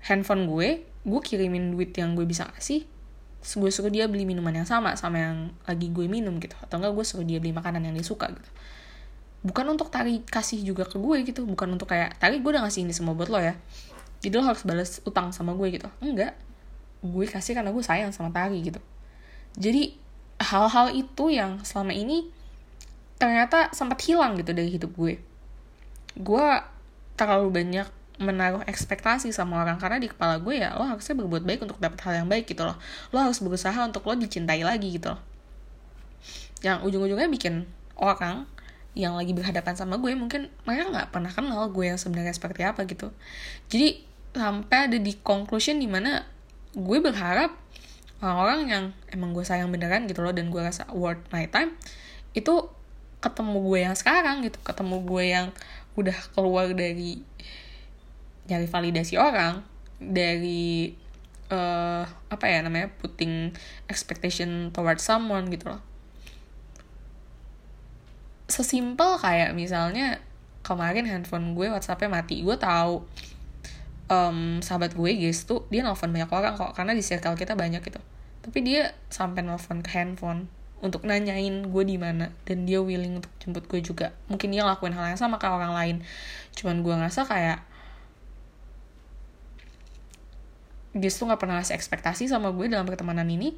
handphone 0.07 0.47
gue 0.47 0.87
gue 0.87 1.21
kirimin 1.23 1.75
duit 1.75 1.91
yang 1.99 2.15
gue 2.15 2.27
bisa 2.27 2.47
kasih 2.55 2.87
terus 3.47 3.63
gue 3.63 3.71
suruh 3.71 3.93
dia 3.95 4.11
beli 4.11 4.27
minuman 4.27 4.51
yang 4.51 4.67
sama 4.67 4.99
sama 4.99 5.23
yang 5.23 5.55
lagi 5.71 5.87
gue 5.95 6.11
minum 6.11 6.35
gitu. 6.43 6.59
Atau 6.59 6.83
enggak 6.83 6.99
gue 6.99 7.05
suruh 7.07 7.23
dia 7.23 7.39
beli 7.39 7.55
makanan 7.55 7.79
yang 7.87 7.95
dia 7.95 8.03
suka 8.03 8.27
gitu. 8.35 8.51
Bukan 9.47 9.71
untuk 9.71 9.87
tari 9.87 10.27
kasih 10.27 10.67
juga 10.67 10.83
ke 10.83 10.99
gue 10.99 11.23
gitu. 11.23 11.47
Bukan 11.47 11.79
untuk 11.79 11.87
kayak 11.87 12.19
tari 12.19 12.43
gue 12.43 12.51
udah 12.51 12.67
ngasih 12.67 12.83
ini 12.83 12.91
semua 12.91 13.15
buat 13.15 13.31
lo 13.31 13.39
ya. 13.39 13.55
Jadi 14.19 14.35
lo 14.35 14.43
harus 14.43 14.67
balas 14.67 14.99
utang 15.07 15.31
sama 15.31 15.55
gue 15.55 15.79
gitu. 15.79 15.87
Enggak. 16.03 16.35
Gue 17.07 17.31
kasih 17.31 17.55
karena 17.55 17.71
gue 17.71 17.85
sayang 17.87 18.11
sama 18.11 18.35
tari 18.35 18.59
gitu. 18.67 18.83
Jadi 19.55 19.95
hal-hal 20.43 20.91
itu 20.99 21.31
yang 21.31 21.63
selama 21.63 21.95
ini 21.95 22.27
ternyata 23.23 23.71
sempat 23.71 24.03
hilang 24.03 24.35
gitu 24.43 24.51
dari 24.59 24.75
hidup 24.75 24.91
gue. 24.99 25.23
Gue 26.19 26.47
terlalu 27.15 27.63
banyak 27.63 27.87
menaruh 28.17 28.65
ekspektasi 28.65 29.33
sama 29.33 29.61
orang. 29.63 29.77
Karena 29.77 30.01
di 30.01 30.09
kepala 30.09 30.41
gue 30.41 30.61
ya 30.61 30.73
lo 30.77 30.85
harusnya 30.89 31.15
berbuat 31.17 31.43
baik 31.45 31.61
untuk 31.65 31.79
dapat 31.81 31.99
hal 32.05 32.25
yang 32.25 32.29
baik 32.29 32.49
gitu 32.49 32.65
loh. 32.65 32.77
Lo 33.13 33.21
harus 33.21 33.41
berusaha 33.41 33.77
untuk 33.85 34.05
lo 34.09 34.17
dicintai 34.17 34.65
lagi 34.65 34.97
gitu 34.97 35.13
loh. 35.13 35.21
Yang 36.65 36.89
ujung-ujungnya 36.89 37.29
bikin 37.29 37.69
orang 37.97 38.49
yang 38.97 39.13
lagi 39.13 39.37
berhadapan 39.37 39.77
sama 39.77 40.01
gue 40.01 40.09
mungkin 40.17 40.49
mereka 40.65 40.89
nggak 40.89 41.09
pernah 41.13 41.29
kenal 41.29 41.69
gue 41.69 41.85
yang 41.85 42.01
sebenarnya 42.01 42.33
seperti 42.33 42.65
apa 42.65 42.89
gitu. 42.89 43.13
Jadi 43.69 44.01
sampai 44.33 44.89
ada 44.89 44.99
di 45.01 45.13
conclusion 45.21 45.77
di 45.77 45.89
mana 45.89 46.25
gue 46.73 46.99
berharap 47.01 47.53
orang-orang 48.25 48.61
yang 48.69 48.85
emang 49.13 49.37
gue 49.37 49.45
sayang 49.45 49.69
beneran 49.69 50.09
gitu 50.09 50.25
loh 50.25 50.33
dan 50.33 50.49
gue 50.49 50.61
rasa 50.61 50.89
worth 50.97 51.21
my 51.29 51.45
time 51.53 51.77
itu 52.33 52.69
ketemu 53.21 53.57
gue 53.61 53.79
yang 53.85 53.97
sekarang 53.97 54.41
gitu. 54.49 54.57
Ketemu 54.65 54.97
gue 55.05 55.25
yang 55.29 55.47
udah 55.97 56.17
keluar 56.33 56.69
dari 56.73 57.21
nyari 58.47 58.67
validasi 58.71 59.19
orang 59.19 59.63
dari 59.99 60.95
uh, 61.51 62.05
apa 62.07 62.45
ya 62.47 62.63
namanya 62.63 62.91
putting 62.99 63.55
expectation 63.91 64.71
toward 64.75 64.99
someone 65.03 65.51
gitu 65.51 65.71
loh. 65.71 65.83
Sesimpel 68.47 69.19
kayak 69.19 69.59
misalnya 69.59 70.23
kemarin 70.63 71.07
handphone 71.07 71.55
gue 71.55 71.67
WhatsAppnya 71.71 72.11
mati. 72.11 72.43
Gue 72.43 72.59
tahu 72.59 73.03
um, 74.11 74.63
sahabat 74.63 74.95
gue 74.95 75.11
guys 75.19 75.47
tuh 75.47 75.67
dia 75.71 75.83
nelfon 75.83 76.11
banyak 76.11 76.31
orang 76.31 76.55
kok 76.55 76.75
karena 76.75 76.95
di 76.95 77.03
circle 77.03 77.35
kita 77.39 77.59
banyak 77.59 77.83
gitu. 77.83 77.99
Tapi 78.47 78.59
dia 78.63 78.95
sampai 79.11 79.43
nelfon 79.43 79.83
ke 79.83 79.91
handphone 79.99 80.47
untuk 80.79 81.09
nanyain 81.09 81.73
gue 81.73 81.85
di 81.89 81.97
mana 81.97 82.31
dan 82.45 82.69
dia 82.69 82.79
willing 82.79 83.19
untuk 83.19 83.33
jemput 83.43 83.67
gue 83.67 83.81
juga. 83.83 84.15
Mungkin 84.31 84.55
dia 84.55 84.63
ngelakuin 84.63 84.95
hal 84.95 85.15
yang 85.15 85.19
sama 85.19 85.43
kayak 85.43 85.59
orang 85.59 85.73
lain. 85.75 85.97
Cuman 86.55 86.87
gue 86.87 86.95
ngerasa 86.95 87.27
kayak 87.27 87.65
dia 90.97 91.11
tuh 91.13 91.29
nggak 91.29 91.41
pernah 91.41 91.61
ngasih 91.61 91.77
ekspektasi 91.77 92.25
sama 92.33 92.49
gue 92.57 92.73
dalam 92.73 92.89
pertemanan 92.89 93.29
ini. 93.29 93.53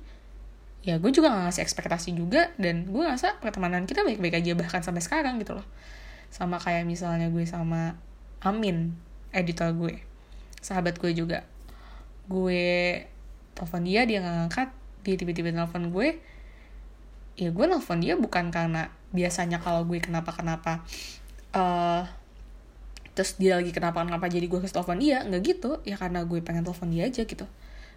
Ya 0.82 0.98
gue 0.98 1.10
juga 1.10 1.34
gak 1.34 1.50
ngasih 1.50 1.62
ekspektasi 1.66 2.14
juga 2.14 2.54
dan 2.54 2.86
gue 2.86 3.02
ngerasa 3.02 3.42
pertemanan 3.42 3.82
kita 3.82 4.06
baik-baik 4.06 4.40
aja 4.40 4.54
bahkan 4.54 4.82
sampai 4.82 5.02
sekarang 5.02 5.38
gitu 5.42 5.58
loh. 5.58 5.66
Sama 6.30 6.58
kayak 6.62 6.86
misalnya 6.86 7.30
gue 7.30 7.42
sama 7.46 7.98
Amin 8.38 8.94
editor 9.34 9.74
gue 9.74 9.98
sahabat 10.62 10.98
gue 10.98 11.10
juga. 11.14 11.42
Gue 12.30 13.02
telepon 13.58 13.82
dia 13.82 14.06
dia 14.06 14.22
nggak 14.22 14.34
ngangkat 14.38 14.68
dia 15.02 15.14
tiba-tiba 15.18 15.50
telepon 15.50 15.90
gue. 15.90 16.08
Ya 17.38 17.50
gue 17.54 17.64
nelfon 17.66 18.02
dia 18.02 18.14
bukan 18.18 18.50
karena 18.50 18.90
biasanya 19.14 19.62
kalau 19.62 19.86
gue 19.86 19.98
kenapa 20.02 20.34
kenapa 20.34 20.82
uh, 21.54 22.06
terus 23.18 23.34
dia 23.34 23.58
lagi 23.58 23.74
kenapa 23.74 24.06
kenapa 24.06 24.30
jadi 24.30 24.46
gue 24.46 24.62
kasih 24.62 24.78
telepon 24.78 25.02
dia? 25.02 25.26
Nggak 25.26 25.42
gitu. 25.42 25.82
Ya 25.82 25.98
karena 25.98 26.22
gue 26.22 26.38
pengen 26.38 26.62
telepon 26.62 26.86
dia 26.94 27.10
aja 27.10 27.26
gitu. 27.26 27.50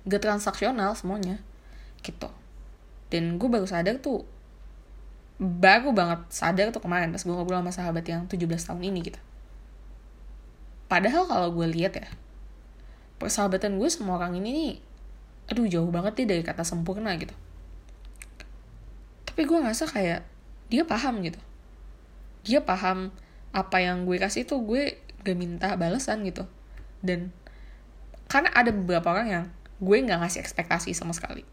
Gak 0.10 0.18
transaksional 0.18 0.98
semuanya. 0.98 1.38
Gitu. 2.02 2.26
Dan 3.14 3.38
gue 3.38 3.46
baru 3.46 3.70
sadar 3.70 4.02
tuh 4.02 4.26
baru 5.38 5.94
banget 5.94 6.26
sadar 6.34 6.74
tuh 6.74 6.82
kemarin 6.82 7.14
pas 7.14 7.22
gue 7.22 7.34
ngobrol 7.34 7.62
sama 7.62 7.70
sahabat 7.70 8.02
yang 8.10 8.26
17 8.26 8.50
tahun 8.50 8.82
ini 8.82 9.14
gitu. 9.14 9.22
Padahal 10.90 11.30
kalau 11.30 11.54
gue 11.54 11.70
lihat 11.70 12.02
ya 12.02 12.10
persahabatan 13.22 13.78
gue 13.78 13.90
sama 13.94 14.18
orang 14.18 14.42
ini 14.42 14.50
nih 14.50 14.74
aduh 15.54 15.70
jauh 15.70 15.94
banget 15.94 16.18
deh 16.18 16.28
dari 16.34 16.42
kata 16.42 16.66
sempurna 16.66 17.14
gitu. 17.22 17.38
Tapi 19.30 19.46
gue 19.46 19.58
ngerasa 19.62 19.86
kayak 19.86 20.26
dia 20.74 20.82
paham 20.82 21.22
gitu. 21.22 21.38
Dia 22.42 22.66
paham 22.66 23.14
apa 23.54 23.78
yang 23.84 24.10
gue 24.10 24.18
kasih 24.18 24.50
tuh 24.50 24.66
gue 24.66 24.98
gak 25.22 25.38
minta 25.38 25.74
balasan 25.78 26.26
gitu. 26.26 26.46
Dan 27.02 27.34
karena 28.32 28.50
ada 28.56 28.72
beberapa 28.72 29.12
orang 29.12 29.28
yang 29.28 29.46
gue 29.82 29.98
nggak 29.98 30.20
ngasih 30.24 30.40
ekspektasi 30.40 30.94
sama 30.94 31.12
sekali. 31.12 31.44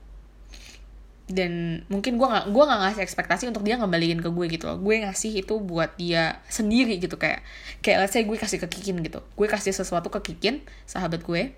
Dan 1.28 1.84
mungkin 1.92 2.16
gue 2.16 2.24
nggak 2.24 2.54
gue 2.54 2.64
nggak 2.64 2.80
ngasih 2.88 3.02
ekspektasi 3.04 3.44
untuk 3.50 3.60
dia 3.64 3.76
ngembaliin 3.76 4.20
ke 4.22 4.30
gue 4.30 4.46
gitu 4.48 4.64
loh. 4.70 4.78
Gue 4.78 5.02
ngasih 5.02 5.42
itu 5.44 5.58
buat 5.58 5.96
dia 5.98 6.40
sendiri 6.48 7.00
gitu 7.00 7.18
kayak 7.18 7.42
kayak 7.82 8.06
let's 8.06 8.14
say 8.14 8.22
gue 8.22 8.36
kasih 8.36 8.62
ke 8.62 8.68
Kikin 8.68 9.00
gitu. 9.02 9.20
Gue 9.34 9.48
kasih 9.50 9.74
sesuatu 9.74 10.08
ke 10.08 10.20
Kikin 10.22 10.62
sahabat 10.86 11.24
gue. 11.24 11.52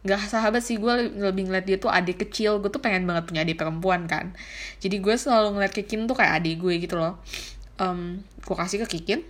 Nggak 0.00 0.32
sahabat 0.32 0.64
sih 0.64 0.80
gue 0.80 1.12
lebih 1.20 1.50
ngeliat 1.50 1.66
dia 1.68 1.76
tuh 1.76 1.92
adik 1.92 2.24
kecil. 2.28 2.62
Gue 2.64 2.72
tuh 2.72 2.80
pengen 2.80 3.04
banget 3.04 3.28
punya 3.28 3.44
adik 3.44 3.60
perempuan 3.60 4.08
kan. 4.08 4.32
Jadi 4.80 5.02
gue 5.02 5.14
selalu 5.18 5.58
ngeliat 5.58 5.72
Kikin 5.74 6.06
tuh 6.08 6.16
kayak 6.16 6.40
adik 6.40 6.62
gue 6.62 6.74
gitu 6.80 6.96
loh. 6.96 7.20
Um, 7.80 8.24
gue 8.44 8.56
kasih 8.56 8.84
ke 8.84 8.96
Kikin 8.96 9.20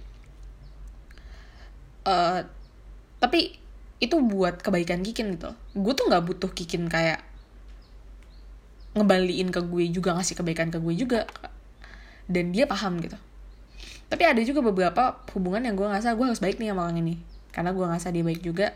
uh, 2.07 2.41
tapi 3.21 3.57
itu 4.01 4.17
buat 4.21 4.61
kebaikan 4.61 5.05
Kikin 5.05 5.37
gitu. 5.37 5.53
Gue 5.77 5.93
tuh 5.93 6.09
nggak 6.09 6.25
butuh 6.25 6.51
Kikin 6.53 6.89
kayak 6.89 7.21
ngebaliin 8.97 9.53
ke 9.55 9.61
gue 9.63 9.85
juga 9.93 10.17
ngasih 10.17 10.41
kebaikan 10.41 10.73
ke 10.73 10.81
gue 10.81 10.95
juga. 10.97 11.29
Dan 12.31 12.55
dia 12.55 12.65
paham 12.65 13.03
gitu. 13.03 13.19
Tapi 14.11 14.23
ada 14.27 14.41
juga 14.43 14.65
beberapa 14.65 15.21
hubungan 15.37 15.63
yang 15.63 15.77
gue 15.77 15.87
ngerasa 15.87 16.17
gue 16.17 16.27
harus 16.27 16.41
baik 16.41 16.57
nih 16.57 16.73
sama 16.73 16.89
orang 16.89 16.99
ini. 17.05 17.15
Karena 17.53 17.71
gue 17.77 17.85
ngerasa 17.85 18.09
dia 18.15 18.25
baik 18.25 18.41
juga. 18.41 18.73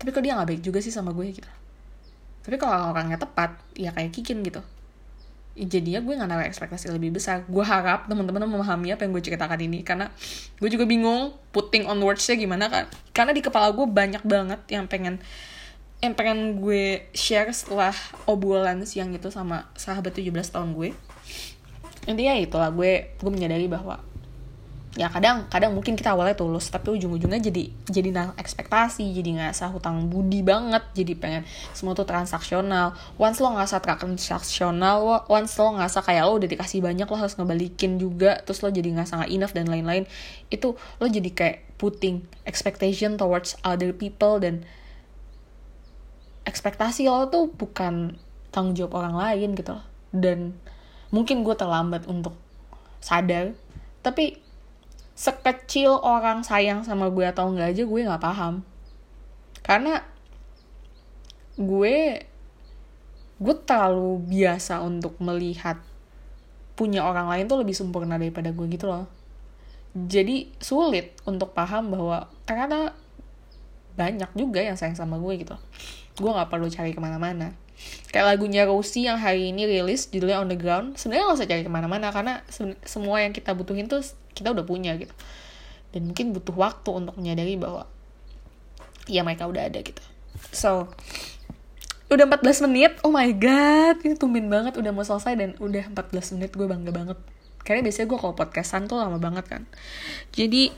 Tapi 0.00 0.08
kok 0.10 0.22
dia 0.24 0.32
nggak 0.38 0.48
baik 0.56 0.62
juga 0.64 0.80
sih 0.80 0.90
sama 0.90 1.12
gue 1.12 1.28
gitu? 1.28 1.50
Tapi 2.40 2.56
kalau 2.56 2.96
orangnya 2.96 3.20
tepat 3.20 3.60
ya 3.76 3.92
kayak 3.92 4.16
Kikin 4.16 4.40
gitu 4.40 4.64
jadinya 5.58 6.00
gue 6.00 6.14
gak 6.14 6.28
naruh 6.30 6.46
ekspektasi 6.46 6.90
lebih 6.94 7.14
besar. 7.14 7.44
Gue 7.46 7.62
harap 7.66 8.06
teman-teman 8.06 8.46
memahami 8.46 8.94
apa 8.94 9.04
yang 9.04 9.12
gue 9.12 9.22
ceritakan 9.24 9.60
ini. 9.60 9.82
Karena 9.82 10.08
gue 10.58 10.68
juga 10.70 10.86
bingung 10.86 11.34
putting 11.50 11.86
on 11.86 11.98
wordsnya 12.00 12.38
gimana 12.38 12.70
kan 12.70 12.84
karena 13.10 13.34
di 13.34 13.42
kepala 13.42 13.74
gue 13.74 13.86
banyak 13.90 14.22
banget 14.22 14.60
yang 14.70 14.86
pengen 14.86 15.18
yang 16.00 16.16
pengen 16.16 16.62
gue 16.62 17.04
share 17.12 17.52
setelah 17.52 17.92
obrolan 18.24 18.88
siang 18.88 19.12
itu 19.12 19.28
sama 19.28 19.68
sahabat 19.76 20.16
17 20.16 20.32
tahun 20.48 20.72
gue. 20.72 20.96
Intinya 22.08 22.34
itulah 22.40 22.70
gue 22.72 23.12
gue 23.20 23.30
menyadari 23.30 23.68
bahwa 23.68 24.00
ya 24.98 25.06
kadang 25.06 25.46
kadang 25.46 25.70
mungkin 25.70 25.94
kita 25.94 26.18
awalnya 26.18 26.34
tulus 26.34 26.66
tapi 26.66 26.90
ujung-ujungnya 26.90 27.38
jadi 27.38 27.70
jadi 27.86 28.08
naruh 28.10 28.34
ekspektasi 28.34 29.06
jadi 29.14 29.38
nggak 29.38 29.54
sah 29.54 29.70
hutang 29.70 30.10
budi 30.10 30.42
banget 30.42 30.82
jadi 30.98 31.14
pengen 31.14 31.42
semua 31.70 31.94
tuh 31.94 32.02
transaksional. 32.02 32.98
Once 33.14 33.38
lo 33.38 33.54
nggak 33.54 33.68
sah 33.70 33.78
transaksional 33.78 35.30
once 35.30 35.54
lo 35.62 35.78
nggak 35.78 35.90
sah 35.94 36.02
kayak 36.02 36.26
lo 36.26 36.42
udah 36.42 36.48
dikasih 36.50 36.82
banyak 36.82 37.06
lo 37.06 37.16
harus 37.16 37.38
ngebalikin 37.38 38.02
juga 38.02 38.42
terus 38.42 38.66
lo 38.66 38.74
jadi 38.74 38.90
nggak 38.90 39.06
sangat 39.06 39.28
enough 39.30 39.54
dan 39.54 39.70
lain-lain 39.70 40.10
itu 40.50 40.74
lo 40.74 41.06
jadi 41.06 41.30
kayak 41.30 41.78
putting 41.78 42.26
expectation 42.42 43.14
towards 43.14 43.54
other 43.62 43.94
people 43.94 44.42
dan 44.42 44.66
ekspektasi 46.50 47.06
lo 47.06 47.30
tuh 47.30 47.46
bukan 47.46 48.18
tanggung 48.50 48.74
jawab 48.74 49.06
orang 49.06 49.14
lain 49.14 49.54
gitu. 49.54 49.78
Loh 49.78 49.90
dan 50.10 50.58
mungkin 51.14 51.42
gue 51.46 51.54
terlambat 51.54 52.06
untuk 52.10 52.34
sadar 52.98 53.54
tapi 54.02 54.38
sekecil 55.20 56.00
orang 56.00 56.40
sayang 56.40 56.80
sama 56.80 57.12
gue 57.12 57.28
atau 57.28 57.52
enggak 57.52 57.76
aja 57.76 57.82
gue 57.84 58.00
nggak 58.08 58.24
paham. 58.24 58.64
Karena 59.60 60.00
gue 61.60 62.24
gue 63.40 63.54
terlalu 63.68 64.16
biasa 64.24 64.80
untuk 64.80 65.20
melihat 65.20 65.76
punya 66.72 67.04
orang 67.04 67.28
lain 67.28 67.44
tuh 67.44 67.60
lebih 67.60 67.76
sempurna 67.76 68.16
daripada 68.16 68.48
gue 68.48 68.64
gitu 68.72 68.88
loh. 68.88 69.04
Jadi 69.92 70.56
sulit 70.56 71.12
untuk 71.28 71.52
paham 71.52 71.92
bahwa 71.92 72.32
ternyata 72.48 72.96
banyak 74.00 74.32
juga 74.32 74.64
yang 74.64 74.80
sayang 74.80 74.96
sama 74.96 75.20
gue 75.20 75.36
gitu. 75.36 75.56
Gue 76.16 76.32
nggak 76.32 76.48
perlu 76.48 76.72
cari 76.72 76.96
ke 76.96 77.00
mana-mana 77.04 77.52
kayak 78.10 78.26
lagunya 78.36 78.66
Rosie 78.66 79.06
yang 79.06 79.16
hari 79.16 79.54
ini 79.54 79.64
rilis 79.64 80.10
judulnya 80.10 80.42
On 80.42 80.50
the 80.50 80.58
Ground 80.58 80.98
sebenarnya 80.98 81.30
nggak 81.30 81.38
usah 81.38 81.48
cari 81.48 81.62
ke 81.62 81.70
mana-mana 81.70 82.10
karena 82.10 82.42
semua 82.84 83.22
yang 83.22 83.30
kita 83.30 83.54
butuhin 83.54 83.86
tuh 83.86 84.02
kita 84.34 84.50
udah 84.50 84.66
punya 84.66 84.94
gitu. 84.98 85.14
Dan 85.90 86.10
mungkin 86.10 86.34
butuh 86.34 86.54
waktu 86.54 86.90
untuk 86.90 87.18
menyadari 87.18 87.58
bahwa 87.58 87.86
ya 89.10 89.26
mereka 89.26 89.46
udah 89.50 89.66
ada 89.66 89.78
gitu. 89.82 90.02
So 90.54 90.90
udah 92.10 92.26
14 92.26 92.66
menit 92.66 92.98
oh 93.06 93.14
my 93.14 93.30
god 93.38 94.02
ini 94.02 94.18
tumben 94.18 94.50
banget 94.50 94.74
udah 94.74 94.90
mau 94.90 95.06
selesai 95.06 95.38
dan 95.38 95.50
udah 95.62 95.94
14 95.94 96.34
menit 96.38 96.50
gue 96.54 96.66
bangga 96.66 96.90
banget. 96.90 97.18
Karena 97.62 97.86
biasanya 97.86 98.06
gue 98.10 98.18
kalau 98.18 98.34
podcastan 98.34 98.90
tuh 98.90 98.98
lama 98.98 99.22
banget 99.22 99.46
kan. 99.46 99.62
Jadi 100.34 100.74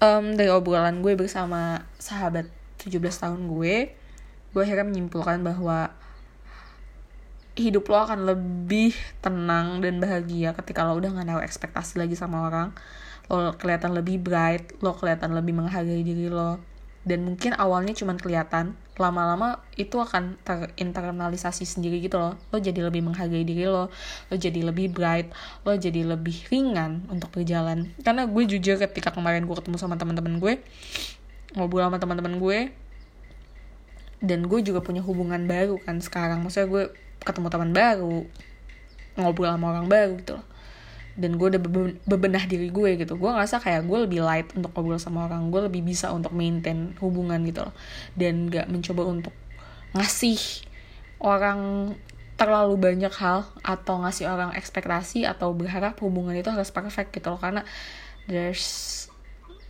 um, 0.00 0.32
dari 0.36 0.48
obrolan 0.48 1.04
gue 1.04 1.12
bersama 1.16 1.84
sahabat 2.00 2.48
17 2.80 3.00
tahun 3.00 3.48
gue 3.48 3.74
gue 4.54 4.62
akhirnya 4.62 4.86
menyimpulkan 4.86 5.42
bahwa 5.42 5.90
hidup 7.54 7.86
lo 7.86 8.02
akan 8.02 8.26
lebih 8.26 8.94
tenang 9.22 9.78
dan 9.78 10.02
bahagia 10.02 10.54
ketika 10.58 10.82
lo 10.82 10.98
udah 10.98 11.14
gak 11.14 11.26
naruh 11.26 11.44
ekspektasi 11.46 12.02
lagi 12.02 12.18
sama 12.18 12.50
orang. 12.50 12.74
Lo 13.30 13.54
kelihatan 13.56 13.94
lebih 13.94 14.20
bright 14.20 14.74
lo 14.82 14.94
kelihatan 14.98 15.32
lebih 15.32 15.54
menghargai 15.54 16.02
diri 16.02 16.26
lo. 16.26 16.58
Dan 17.04 17.22
mungkin 17.28 17.52
awalnya 17.54 17.92
cuma 17.92 18.16
kelihatan 18.16 18.74
lama-lama 18.96 19.60
itu 19.76 20.00
akan 20.00 20.40
terinternalisasi 20.42 21.66
sendiri 21.68 22.02
gitu 22.02 22.18
loh. 22.18 22.34
Lo 22.50 22.58
jadi 22.58 22.80
lebih 22.82 23.06
menghargai 23.06 23.46
diri 23.46 23.70
lo 23.70 23.92
lo 24.30 24.34
jadi 24.34 24.60
lebih 24.64 24.90
bright 24.90 25.30
lo 25.62 25.78
jadi 25.78 26.02
lebih 26.02 26.50
ringan 26.50 27.06
untuk 27.06 27.30
berjalan. 27.30 27.94
Karena 28.02 28.26
gue 28.26 28.42
jujur 28.50 28.82
ketika 28.82 29.14
kemarin 29.14 29.46
gue 29.46 29.56
ketemu 29.56 29.78
sama 29.78 29.94
teman-teman 29.94 30.42
gue 30.42 30.58
ngobrol 31.54 31.86
sama 31.86 32.02
teman-teman 32.02 32.34
gue 32.42 32.58
dan 34.24 34.48
gue 34.48 34.60
juga 34.64 34.80
punya 34.80 35.04
hubungan 35.04 35.44
baru 35.46 35.78
kan 35.84 36.00
sekarang. 36.00 36.42
Maksudnya 36.42 36.66
gue 36.66 36.84
ketemu 37.24 37.48
teman 37.48 37.70
baru 37.72 38.28
ngobrol 39.18 39.50
sama 39.50 39.66
orang 39.74 39.86
baru 39.86 40.12
gitu 40.20 40.32
loh. 40.38 40.46
Dan 41.14 41.38
gue 41.38 41.46
udah 41.46 41.62
bebenah 42.10 42.44
diri 42.50 42.74
gue 42.74 42.98
gitu. 42.98 43.14
Gue 43.14 43.30
ngerasa 43.30 43.62
kayak 43.62 43.86
gue 43.86 43.98
lebih 44.02 44.20
light 44.26 44.50
untuk 44.58 44.74
ngobrol 44.74 44.98
sama 44.98 45.30
orang 45.30 45.46
gue 45.54 45.70
lebih 45.70 45.86
bisa 45.86 46.10
untuk 46.10 46.34
maintain 46.34 46.90
hubungan 46.98 47.38
gitu 47.46 47.70
loh. 47.70 47.74
Dan 48.18 48.50
gak 48.50 48.66
mencoba 48.66 49.06
untuk 49.06 49.34
ngasih 49.94 50.66
orang 51.22 51.94
terlalu 52.34 52.74
banyak 52.74 53.14
hal 53.14 53.46
atau 53.62 54.02
ngasih 54.02 54.26
orang 54.26 54.58
ekspektasi 54.58 55.22
atau 55.22 55.54
berharap 55.54 55.94
hubungan 56.02 56.34
itu 56.34 56.50
harus 56.50 56.74
perfect 56.74 57.14
gitu 57.14 57.30
loh. 57.30 57.38
Karena 57.38 57.62
there's 58.26 59.06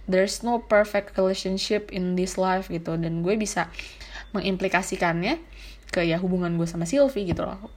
there's 0.08 0.40
no 0.40 0.64
perfect 0.64 1.12
relationship 1.20 1.92
in 1.92 2.16
this 2.16 2.40
life 2.40 2.72
gitu. 2.72 2.96
Dan 2.96 3.20
gue 3.20 3.36
bisa 3.36 3.68
mengimplikasikannya 4.32 5.44
ke 5.94 6.02
ya 6.02 6.18
hubungan 6.18 6.58
gue 6.58 6.66
sama 6.66 6.90
Sylvie 6.90 7.30
gitu 7.30 7.46
loh. 7.46 7.70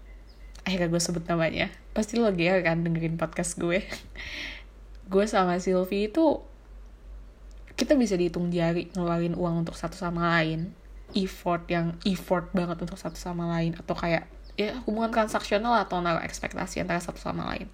Akhirnya 0.65 0.89
gue 0.89 0.97
sebut 0.97 1.21
namanya. 1.29 1.69
Pasti 1.93 2.17
lo 2.17 2.33
ya 2.33 2.57
kan 2.65 2.81
dengerin 2.81 3.21
podcast 3.21 3.61
gue. 3.61 3.85
Gue 5.13 5.23
sama 5.23 5.55
Sylvie 5.63 6.11
itu 6.11 6.43
kita 7.79 7.95
bisa 7.95 8.19
dihitung 8.19 8.51
jari 8.51 8.91
ngeluarin 8.91 9.39
uang 9.39 9.63
untuk 9.63 9.79
satu 9.79 9.95
sama 9.95 10.35
lain. 10.35 10.75
Effort 11.15 11.63
yang 11.71 11.95
effort 12.03 12.51
banget 12.51 12.83
untuk 12.83 12.99
satu 12.99 13.15
sama 13.15 13.47
lain. 13.55 13.79
Atau 13.79 13.95
kayak 13.95 14.27
ya 14.59 14.75
hubungan 14.83 15.13
transaksional 15.13 15.79
atau 15.79 16.03
naruh 16.03 16.19
ekspektasi 16.19 16.83
antara 16.83 16.99
satu 16.99 17.21
sama 17.21 17.47
lain. 17.55 17.71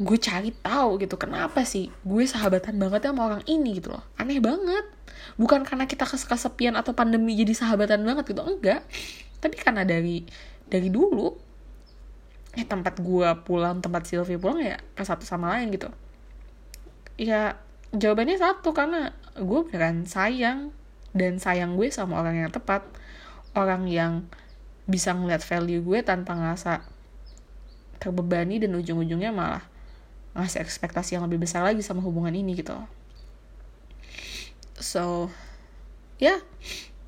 Gue 0.00 0.16
cari 0.16 0.56
tahu 0.56 0.96
gitu 0.96 1.20
kenapa 1.20 1.68
sih 1.68 1.92
gue 2.08 2.24
sahabatan 2.24 2.80
banget 2.80 3.12
sama 3.12 3.28
orang 3.28 3.44
ini 3.44 3.76
gitu 3.76 3.92
loh. 3.92 4.04
Aneh 4.16 4.40
banget 4.40 4.88
bukan 5.34 5.66
karena 5.66 5.90
kita 5.90 6.06
kesepian 6.06 6.78
atau 6.78 6.94
pandemi 6.94 7.34
jadi 7.34 7.52
sahabatan 7.52 8.06
banget 8.06 8.30
gitu 8.30 8.42
enggak. 8.46 8.86
Tapi 9.42 9.56
karena 9.58 9.82
dari 9.82 10.22
dari 10.70 10.88
dulu 10.90 11.34
ya 12.56 12.64
tempat 12.64 13.02
gue 13.02 13.28
pulang 13.44 13.84
tempat 13.84 14.08
Sylvie 14.08 14.40
pulang 14.40 14.62
ya 14.62 14.78
ke 14.94 15.02
satu 15.02 15.26
sama 15.26 15.58
lain 15.58 15.74
gitu. 15.74 15.90
Ya 17.18 17.58
jawabannya 17.90 18.38
satu 18.38 18.72
karena 18.72 19.12
gue 19.36 19.60
beneran 19.68 20.08
sayang 20.08 20.72
dan 21.12 21.42
sayang 21.42 21.74
gue 21.74 21.90
sama 21.90 22.22
orang 22.22 22.46
yang 22.46 22.50
tepat. 22.54 22.86
Orang 23.56 23.88
yang 23.88 24.28
bisa 24.86 25.16
ngeliat 25.16 25.42
value 25.42 25.82
gue 25.82 26.04
tanpa 26.04 26.36
ngerasa 26.36 26.84
terbebani 27.98 28.60
dan 28.60 28.76
ujung-ujungnya 28.76 29.32
malah 29.32 29.64
ngasih 30.36 30.60
ekspektasi 30.60 31.16
yang 31.16 31.24
lebih 31.24 31.42
besar 31.42 31.64
lagi 31.64 31.80
sama 31.80 32.04
hubungan 32.04 32.30
ini 32.36 32.60
gitu 32.60 32.76
so 34.78 35.32
ya. 36.16 36.36
Yeah, 36.36 36.38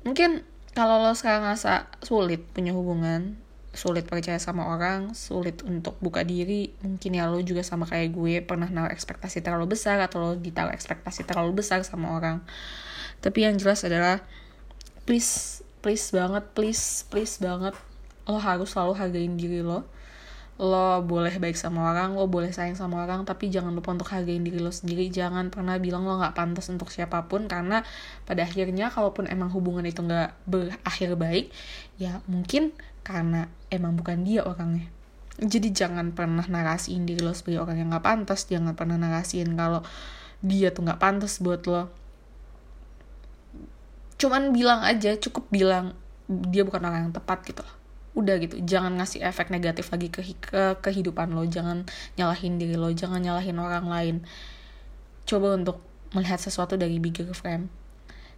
mungkin 0.05 0.45
kalau 0.77 1.01
lo 1.01 1.11
sekarang 1.17 1.43
ngerasa 1.45 1.89
sulit 2.05 2.45
punya 2.53 2.71
hubungan 2.71 3.35
sulit 3.69 4.09
percaya 4.09 4.41
sama 4.41 4.65
orang 4.73 5.13
sulit 5.13 5.61
untuk 5.61 5.93
buka 6.01 6.25
diri 6.25 6.73
mungkin 6.81 7.13
ya 7.13 7.29
lo 7.29 7.37
juga 7.45 7.61
sama 7.61 7.85
kayak 7.85 8.09
gue 8.17 8.33
pernah 8.41 8.65
naruh 8.65 8.89
ekspektasi 8.89 9.45
terlalu 9.45 9.77
besar 9.77 10.01
atau 10.01 10.17
lo 10.19 10.31
ditaruh 10.33 10.73
ekspektasi 10.73 11.29
terlalu 11.29 11.61
besar 11.61 11.85
sama 11.85 12.17
orang. 12.17 12.41
Tapi 13.21 13.45
yang 13.45 13.55
jelas 13.61 13.85
adalah 13.85 14.25
please 15.05 15.61
please 15.85 16.09
banget 16.09 16.43
please 16.57 17.05
please 17.07 17.37
banget 17.37 17.77
lo 18.25 18.41
harus 18.41 18.73
selalu 18.73 18.93
hargain 18.97 19.33
diri 19.37 19.61
lo 19.61 19.85
lo 20.59 20.99
boleh 21.07 21.39
baik 21.39 21.55
sama 21.55 21.95
orang, 21.95 22.19
lo 22.19 22.27
boleh 22.27 22.51
sayang 22.51 22.75
sama 22.75 23.07
orang, 23.07 23.23
tapi 23.23 23.47
jangan 23.47 23.71
lupa 23.71 23.95
untuk 23.95 24.11
hargain 24.11 24.43
diri 24.43 24.59
lo 24.59 24.75
sendiri. 24.75 25.07
Jangan 25.07 25.47
pernah 25.47 25.79
bilang 25.79 26.03
lo 26.03 26.19
gak 26.19 26.35
pantas 26.35 26.67
untuk 26.67 26.91
siapa 26.91 27.31
pun, 27.31 27.47
karena 27.47 27.87
pada 28.27 28.43
akhirnya 28.43 28.91
kalaupun 28.91 29.31
emang 29.31 29.47
hubungan 29.55 29.87
itu 29.87 30.03
gak 30.03 30.35
berakhir 30.43 31.15
baik, 31.15 31.55
ya 31.95 32.19
mungkin 32.27 32.75
karena 33.07 33.47
emang 33.71 33.95
bukan 33.95 34.27
dia 34.27 34.43
orangnya. 34.43 34.91
Jadi 35.39 35.71
jangan 35.71 36.11
pernah 36.11 36.43
narasiin 36.43 37.07
diri 37.07 37.23
lo 37.23 37.31
sebagai 37.31 37.63
orang 37.63 37.79
yang 37.79 37.95
gak 37.95 38.03
pantas, 38.03 38.43
jangan 38.43 38.75
pernah 38.75 38.99
narasiin 38.99 39.55
kalau 39.55 39.79
dia 40.43 40.75
tuh 40.75 40.83
gak 40.83 40.99
pantas 40.99 41.39
buat 41.39 41.63
lo. 41.71 41.87
Cuman 44.19 44.51
bilang 44.51 44.83
aja, 44.83 45.15
cukup 45.15 45.47
bilang 45.47 45.95
dia 46.27 46.67
bukan 46.67 46.83
orang 46.83 47.07
yang 47.07 47.15
tepat 47.15 47.47
gitu 47.47 47.63
loh 47.63 47.78
udah 48.19 48.35
gitu. 48.43 48.59
Jangan 48.61 48.99
ngasih 48.99 49.23
efek 49.23 49.49
negatif 49.49 49.89
lagi 49.89 50.11
ke, 50.11 50.21
ke 50.37 50.77
kehidupan 50.83 51.31
lo. 51.31 51.47
Jangan 51.47 51.87
nyalahin 52.19 52.59
diri 52.59 52.75
lo. 52.75 52.91
Jangan 52.91 53.23
nyalahin 53.23 53.57
orang 53.57 53.87
lain. 53.87 54.15
Coba 55.23 55.55
untuk 55.55 55.79
melihat 56.11 56.37
sesuatu 56.41 56.75
dari 56.75 56.99
bigger 56.99 57.31
frame. 57.31 57.71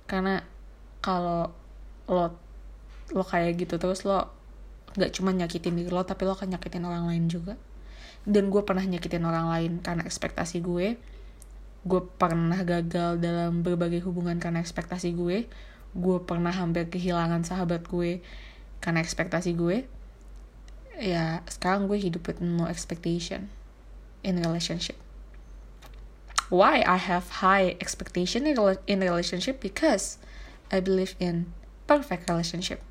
Karena 0.06 0.46
kalau 1.02 1.50
lo 2.06 2.38
lo 3.12 3.24
kayak 3.28 3.60
gitu 3.60 3.76
terus 3.76 4.08
lo 4.08 4.32
nggak 4.96 5.12
cuma 5.16 5.36
nyakitin 5.36 5.76
diri 5.76 5.92
lo 5.92 6.04
tapi 6.04 6.24
lo 6.24 6.36
akan 6.36 6.56
nyakitin 6.56 6.84
orang 6.86 7.10
lain 7.10 7.26
juga. 7.28 7.58
Dan 8.22 8.54
gue 8.54 8.62
pernah 8.62 8.86
nyakitin 8.86 9.26
orang 9.26 9.50
lain 9.50 9.72
karena 9.82 10.06
ekspektasi 10.06 10.62
gue. 10.62 11.00
Gue 11.82 12.02
pernah 12.22 12.62
gagal 12.62 13.18
dalam 13.18 13.66
berbagai 13.66 14.06
hubungan 14.06 14.38
karena 14.38 14.62
ekspektasi 14.62 15.18
gue. 15.18 15.50
Gue 15.92 16.18
pernah 16.24 16.54
hampir 16.54 16.88
kehilangan 16.88 17.42
sahabat 17.42 17.90
gue 17.90 18.22
karena 18.82 19.00
ekspektasi 19.00 19.54
gue 19.54 19.86
ya 20.98 21.46
sekarang 21.50 21.86
gue 21.86 21.98
hidup 21.98 22.28
with 22.28 22.42
no 22.42 22.66
expectation 22.68 23.50
in 24.26 24.42
relationship. 24.42 24.98
Why 26.52 26.84
I 26.84 27.00
have 27.00 27.42
high 27.42 27.80
expectation 27.80 28.44
in 28.44 28.60
in 28.86 29.00
relationship? 29.00 29.64
Because 29.64 30.20
I 30.68 30.84
believe 30.84 31.16
in 31.22 31.56
perfect 31.88 32.28
relationship. 32.28 32.84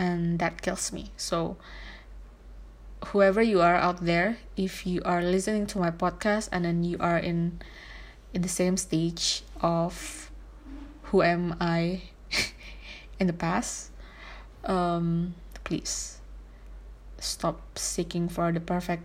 And 0.00 0.40
that 0.40 0.64
kills 0.64 0.88
me. 0.90 1.12
So 1.20 1.60
whoever 3.12 3.42
you 3.42 3.60
are 3.60 3.76
out 3.76 4.04
there 4.04 4.36
if 4.56 4.86
you 4.86 5.00
are 5.04 5.22
listening 5.22 5.66
to 5.66 5.78
my 5.78 5.90
podcast 5.90 6.48
and 6.52 6.64
then 6.64 6.84
you 6.84 6.96
are 7.00 7.18
in 7.18 7.60
in 8.32 8.42
the 8.42 8.48
same 8.48 8.76
stage 8.76 9.42
of 9.60 10.30
who 11.08 11.22
am 11.22 11.56
I 11.60 12.02
in 13.18 13.26
the 13.26 13.32
past 13.32 13.89
um, 14.64 15.36
please 15.64 16.20
stop 17.20 17.60
seeking 17.76 18.26
for 18.26 18.50
the 18.50 18.60
perfect 18.60 19.04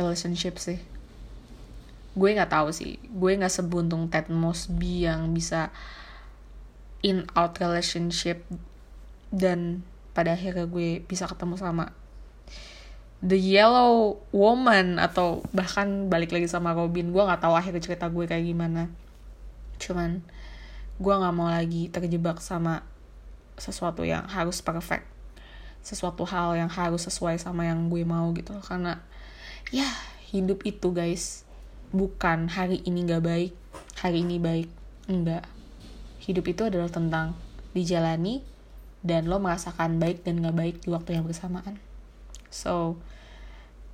relationship 0.00 0.56
sih. 0.56 0.80
Gue 2.16 2.34
nggak 2.34 2.50
tahu 2.50 2.72
sih. 2.72 2.96
Gue 3.12 3.36
nggak 3.36 3.52
sebuntung 3.52 4.10
Ted 4.10 4.32
Mosby 4.32 5.06
yang 5.06 5.30
bisa 5.36 5.70
in 7.04 7.28
out 7.38 7.54
relationship 7.62 8.42
dan 9.30 9.86
pada 10.16 10.34
akhirnya 10.34 10.66
gue 10.66 11.04
bisa 11.06 11.30
ketemu 11.30 11.54
sama 11.54 11.94
the 13.22 13.38
yellow 13.38 14.18
woman 14.34 14.98
atau 14.98 15.42
bahkan 15.54 16.10
balik 16.10 16.34
lagi 16.34 16.50
sama 16.50 16.74
Robin. 16.74 17.14
Gue 17.14 17.22
nggak 17.22 17.44
tahu 17.44 17.54
akhir 17.54 17.78
cerita 17.78 18.10
gue 18.10 18.24
kayak 18.26 18.46
gimana. 18.46 18.90
Cuman 19.78 20.22
gue 20.98 21.14
nggak 21.14 21.34
mau 21.34 21.46
lagi 21.46 21.86
terjebak 21.86 22.42
sama 22.42 22.82
sesuatu 23.58 24.06
yang 24.06 24.24
harus 24.30 24.62
perfect. 24.64 25.04
Sesuatu 25.82 26.24
hal 26.26 26.58
yang 26.58 26.70
harus 26.70 27.06
sesuai 27.06 27.38
sama 27.38 27.66
yang 27.66 27.90
gue 27.90 28.02
mau 28.02 28.30
gitu. 28.34 28.54
Karena 28.64 29.02
ya 29.74 29.86
hidup 30.32 30.64
itu 30.64 30.90
guys 30.94 31.44
bukan 31.92 32.52
hari 32.52 32.84
ini 32.84 33.04
gak 33.08 33.24
baik 33.24 33.52
hari 33.98 34.22
ini 34.22 34.38
baik. 34.38 34.68
Enggak. 35.10 35.44
Hidup 36.22 36.44
itu 36.46 36.62
adalah 36.66 36.90
tentang 36.90 37.34
dijalani 37.74 38.42
dan 39.02 39.30
lo 39.30 39.38
merasakan 39.42 39.98
baik 39.98 40.22
dan 40.22 40.42
gak 40.42 40.56
baik 40.56 40.76
di 40.82 40.88
waktu 40.94 41.18
yang 41.18 41.24
bersamaan. 41.26 41.82
So 42.48 42.98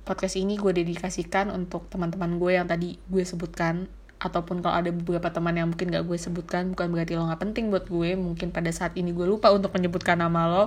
podcast 0.05 0.37
ini 0.37 0.55
gue 0.55 0.69
dedikasikan 0.69 1.49
untuk 1.49 1.89
teman-teman 1.89 2.37
gue 2.37 2.51
yang 2.53 2.69
tadi 2.69 3.01
gue 3.09 3.23
sebutkan 3.25 3.89
ataupun 4.25 4.65
kalau 4.65 4.81
ada 4.81 4.89
beberapa 4.89 5.29
teman 5.29 5.53
yang 5.53 5.69
mungkin 5.69 5.93
gak 5.93 6.01
gue 6.09 6.17
sebutkan 6.17 6.73
bukan 6.73 6.89
berarti 6.89 7.13
lo 7.13 7.29
gak 7.29 7.45
penting 7.45 7.69
buat 7.69 7.85
gue. 7.85 8.17
Mungkin 8.17 8.49
pada 8.49 8.73
saat 8.73 8.97
ini 8.97 9.13
gue 9.13 9.29
lupa 9.29 9.53
untuk 9.53 9.69
menyebutkan 9.77 10.17
nama 10.17 10.49
lo. 10.49 10.63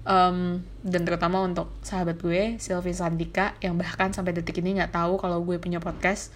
Um, 0.00 0.64
dan 0.80 1.04
terutama 1.04 1.44
untuk 1.44 1.68
sahabat 1.84 2.16
gue 2.24 2.56
Sylvie 2.56 2.96
Sandika 2.96 3.52
yang 3.60 3.76
bahkan 3.76 4.16
sampai 4.16 4.32
detik 4.32 4.56
ini 4.64 4.80
nggak 4.80 4.96
tahu 4.96 5.20
kalau 5.20 5.44
gue 5.44 5.60
punya 5.60 5.76
podcast. 5.76 6.32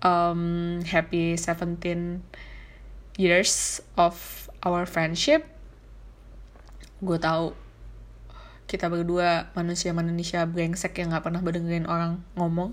Um, 0.00 0.80
happy 0.88 1.36
17 1.36 2.24
years 3.20 3.84
of 4.00 4.48
our 4.64 4.88
friendship. 4.88 5.44
Gue 7.04 7.20
tahu 7.20 7.52
kita 8.64 8.88
berdua 8.88 9.52
manusia-manusia 9.52 10.48
brengsek 10.48 10.96
yang 10.96 11.12
nggak 11.12 11.28
pernah 11.28 11.44
berdengerin 11.44 11.84
orang 11.84 12.24
ngomong 12.40 12.72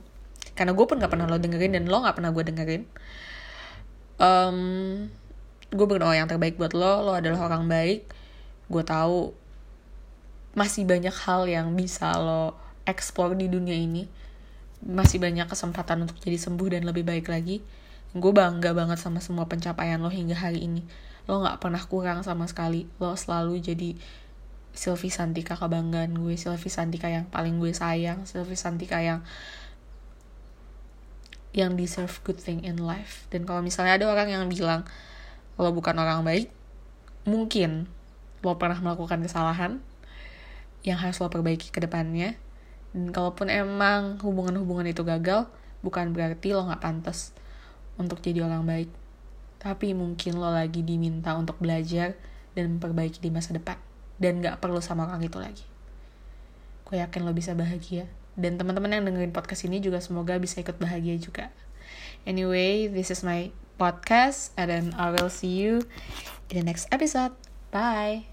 karena 0.53 0.71
gue 0.73 0.85
pun 0.85 0.97
nggak 1.01 1.11
pernah 1.11 1.25
lo 1.25 1.37
dengerin 1.41 1.73
dan 1.77 1.83
lo 1.89 2.01
nggak 2.05 2.15
pernah 2.17 2.31
gue 2.31 2.43
dengerin. 2.45 2.83
Um, 4.21 4.57
gue 5.73 5.85
berdoa 5.89 6.13
yang 6.13 6.29
terbaik 6.29 6.61
buat 6.61 6.77
lo 6.77 7.01
lo 7.01 7.11
adalah 7.17 7.49
orang 7.49 7.65
baik. 7.65 8.05
Gue 8.69 8.83
tahu 8.85 9.33
masih 10.53 10.85
banyak 10.85 11.13
hal 11.25 11.49
yang 11.49 11.73
bisa 11.73 12.13
lo 12.21 12.53
explore 12.85 13.33
di 13.33 13.49
dunia 13.49 13.73
ini. 13.73 14.05
Masih 14.85 15.17
banyak 15.17 15.49
kesempatan 15.49 16.05
untuk 16.05 16.21
jadi 16.21 16.37
sembuh 16.37 16.77
dan 16.77 16.85
lebih 16.85 17.01
baik 17.01 17.31
lagi. 17.31 17.65
Gue 18.13 18.29
bangga 18.29 18.77
banget 18.77 19.01
sama 19.01 19.17
semua 19.25 19.49
pencapaian 19.49 19.97
lo 19.97 20.13
hingga 20.13 20.37
hari 20.37 20.61
ini. 20.61 20.85
Lo 21.25 21.41
nggak 21.41 21.57
pernah 21.57 21.81
kurang 21.81 22.21
sama 22.21 22.45
sekali. 22.45 22.85
Lo 23.01 23.17
selalu 23.17 23.57
jadi 23.57 23.97
Sylvie 24.73 25.13
Santika 25.13 25.53
kebanggaan 25.53 26.17
gue 26.17 26.33
Sylvie 26.33 26.73
Santika 26.73 27.05
yang 27.05 27.29
paling 27.29 27.61
gue 27.61 27.71
sayang 27.77 28.25
Sylvie 28.25 28.57
Santika 28.57 28.97
yang 29.05 29.21
yang 31.53 31.77
deserve 31.77 32.11
good 32.25 32.41
thing 32.41 32.65
in 32.65 32.81
life 32.81 33.29
dan 33.29 33.45
kalau 33.45 33.61
misalnya 33.61 33.97
ada 34.01 34.05
orang 34.09 34.27
yang 34.29 34.43
bilang 34.49 34.83
lo 35.55 35.69
bukan 35.69 35.93
orang 35.95 36.25
baik 36.25 36.49
mungkin 37.29 37.85
lo 38.41 38.57
pernah 38.57 38.77
melakukan 38.81 39.21
kesalahan 39.21 39.79
yang 40.83 40.99
harus 40.99 41.21
lo 41.21 41.29
perbaiki 41.29 41.69
ke 41.69 41.79
depannya 41.79 42.35
dan 42.91 43.13
kalaupun 43.13 43.47
emang 43.53 44.17
hubungan-hubungan 44.19 44.89
itu 44.89 45.05
gagal 45.05 45.47
bukan 45.85 46.11
berarti 46.11 46.51
lo 46.57 46.65
gak 46.67 46.81
pantas 46.81 47.31
untuk 47.95 48.19
jadi 48.19 48.43
orang 48.43 48.65
baik 48.65 48.89
tapi 49.63 49.95
mungkin 49.95 50.41
lo 50.41 50.51
lagi 50.51 50.83
diminta 50.83 51.37
untuk 51.39 51.61
belajar 51.61 52.19
dan 52.51 52.77
memperbaiki 52.77 53.23
di 53.23 53.31
masa 53.31 53.55
depan 53.55 53.79
dan 54.21 54.43
gak 54.43 54.61
perlu 54.61 54.79
sama 54.79 55.09
orang 55.09 55.23
itu 55.25 55.39
lagi. 55.41 55.65
Gue 56.85 57.01
yakin 57.01 57.25
lo 57.25 57.33
bisa 57.33 57.57
bahagia. 57.57 58.05
Dan 58.33 58.57
teman-teman 58.57 58.89
yang 58.89 59.05
dengerin 59.05 59.33
podcast 59.35 59.65
ini 59.69 59.77
juga 59.77 60.01
semoga 60.01 60.37
bisa 60.41 60.59
ikut 60.59 60.81
bahagia 60.81 61.17
juga. 61.21 61.53
Anyway, 62.25 62.89
this 62.89 63.13
is 63.13 63.21
my 63.21 63.53
podcast 63.77 64.55
and 64.55 64.69
then 64.71 64.85
I 64.97 65.11
will 65.13 65.29
see 65.29 65.53
you 65.53 65.85
in 66.49 66.61
the 66.61 66.65
next 66.65 66.89
episode. 66.89 67.35
Bye. 67.69 68.32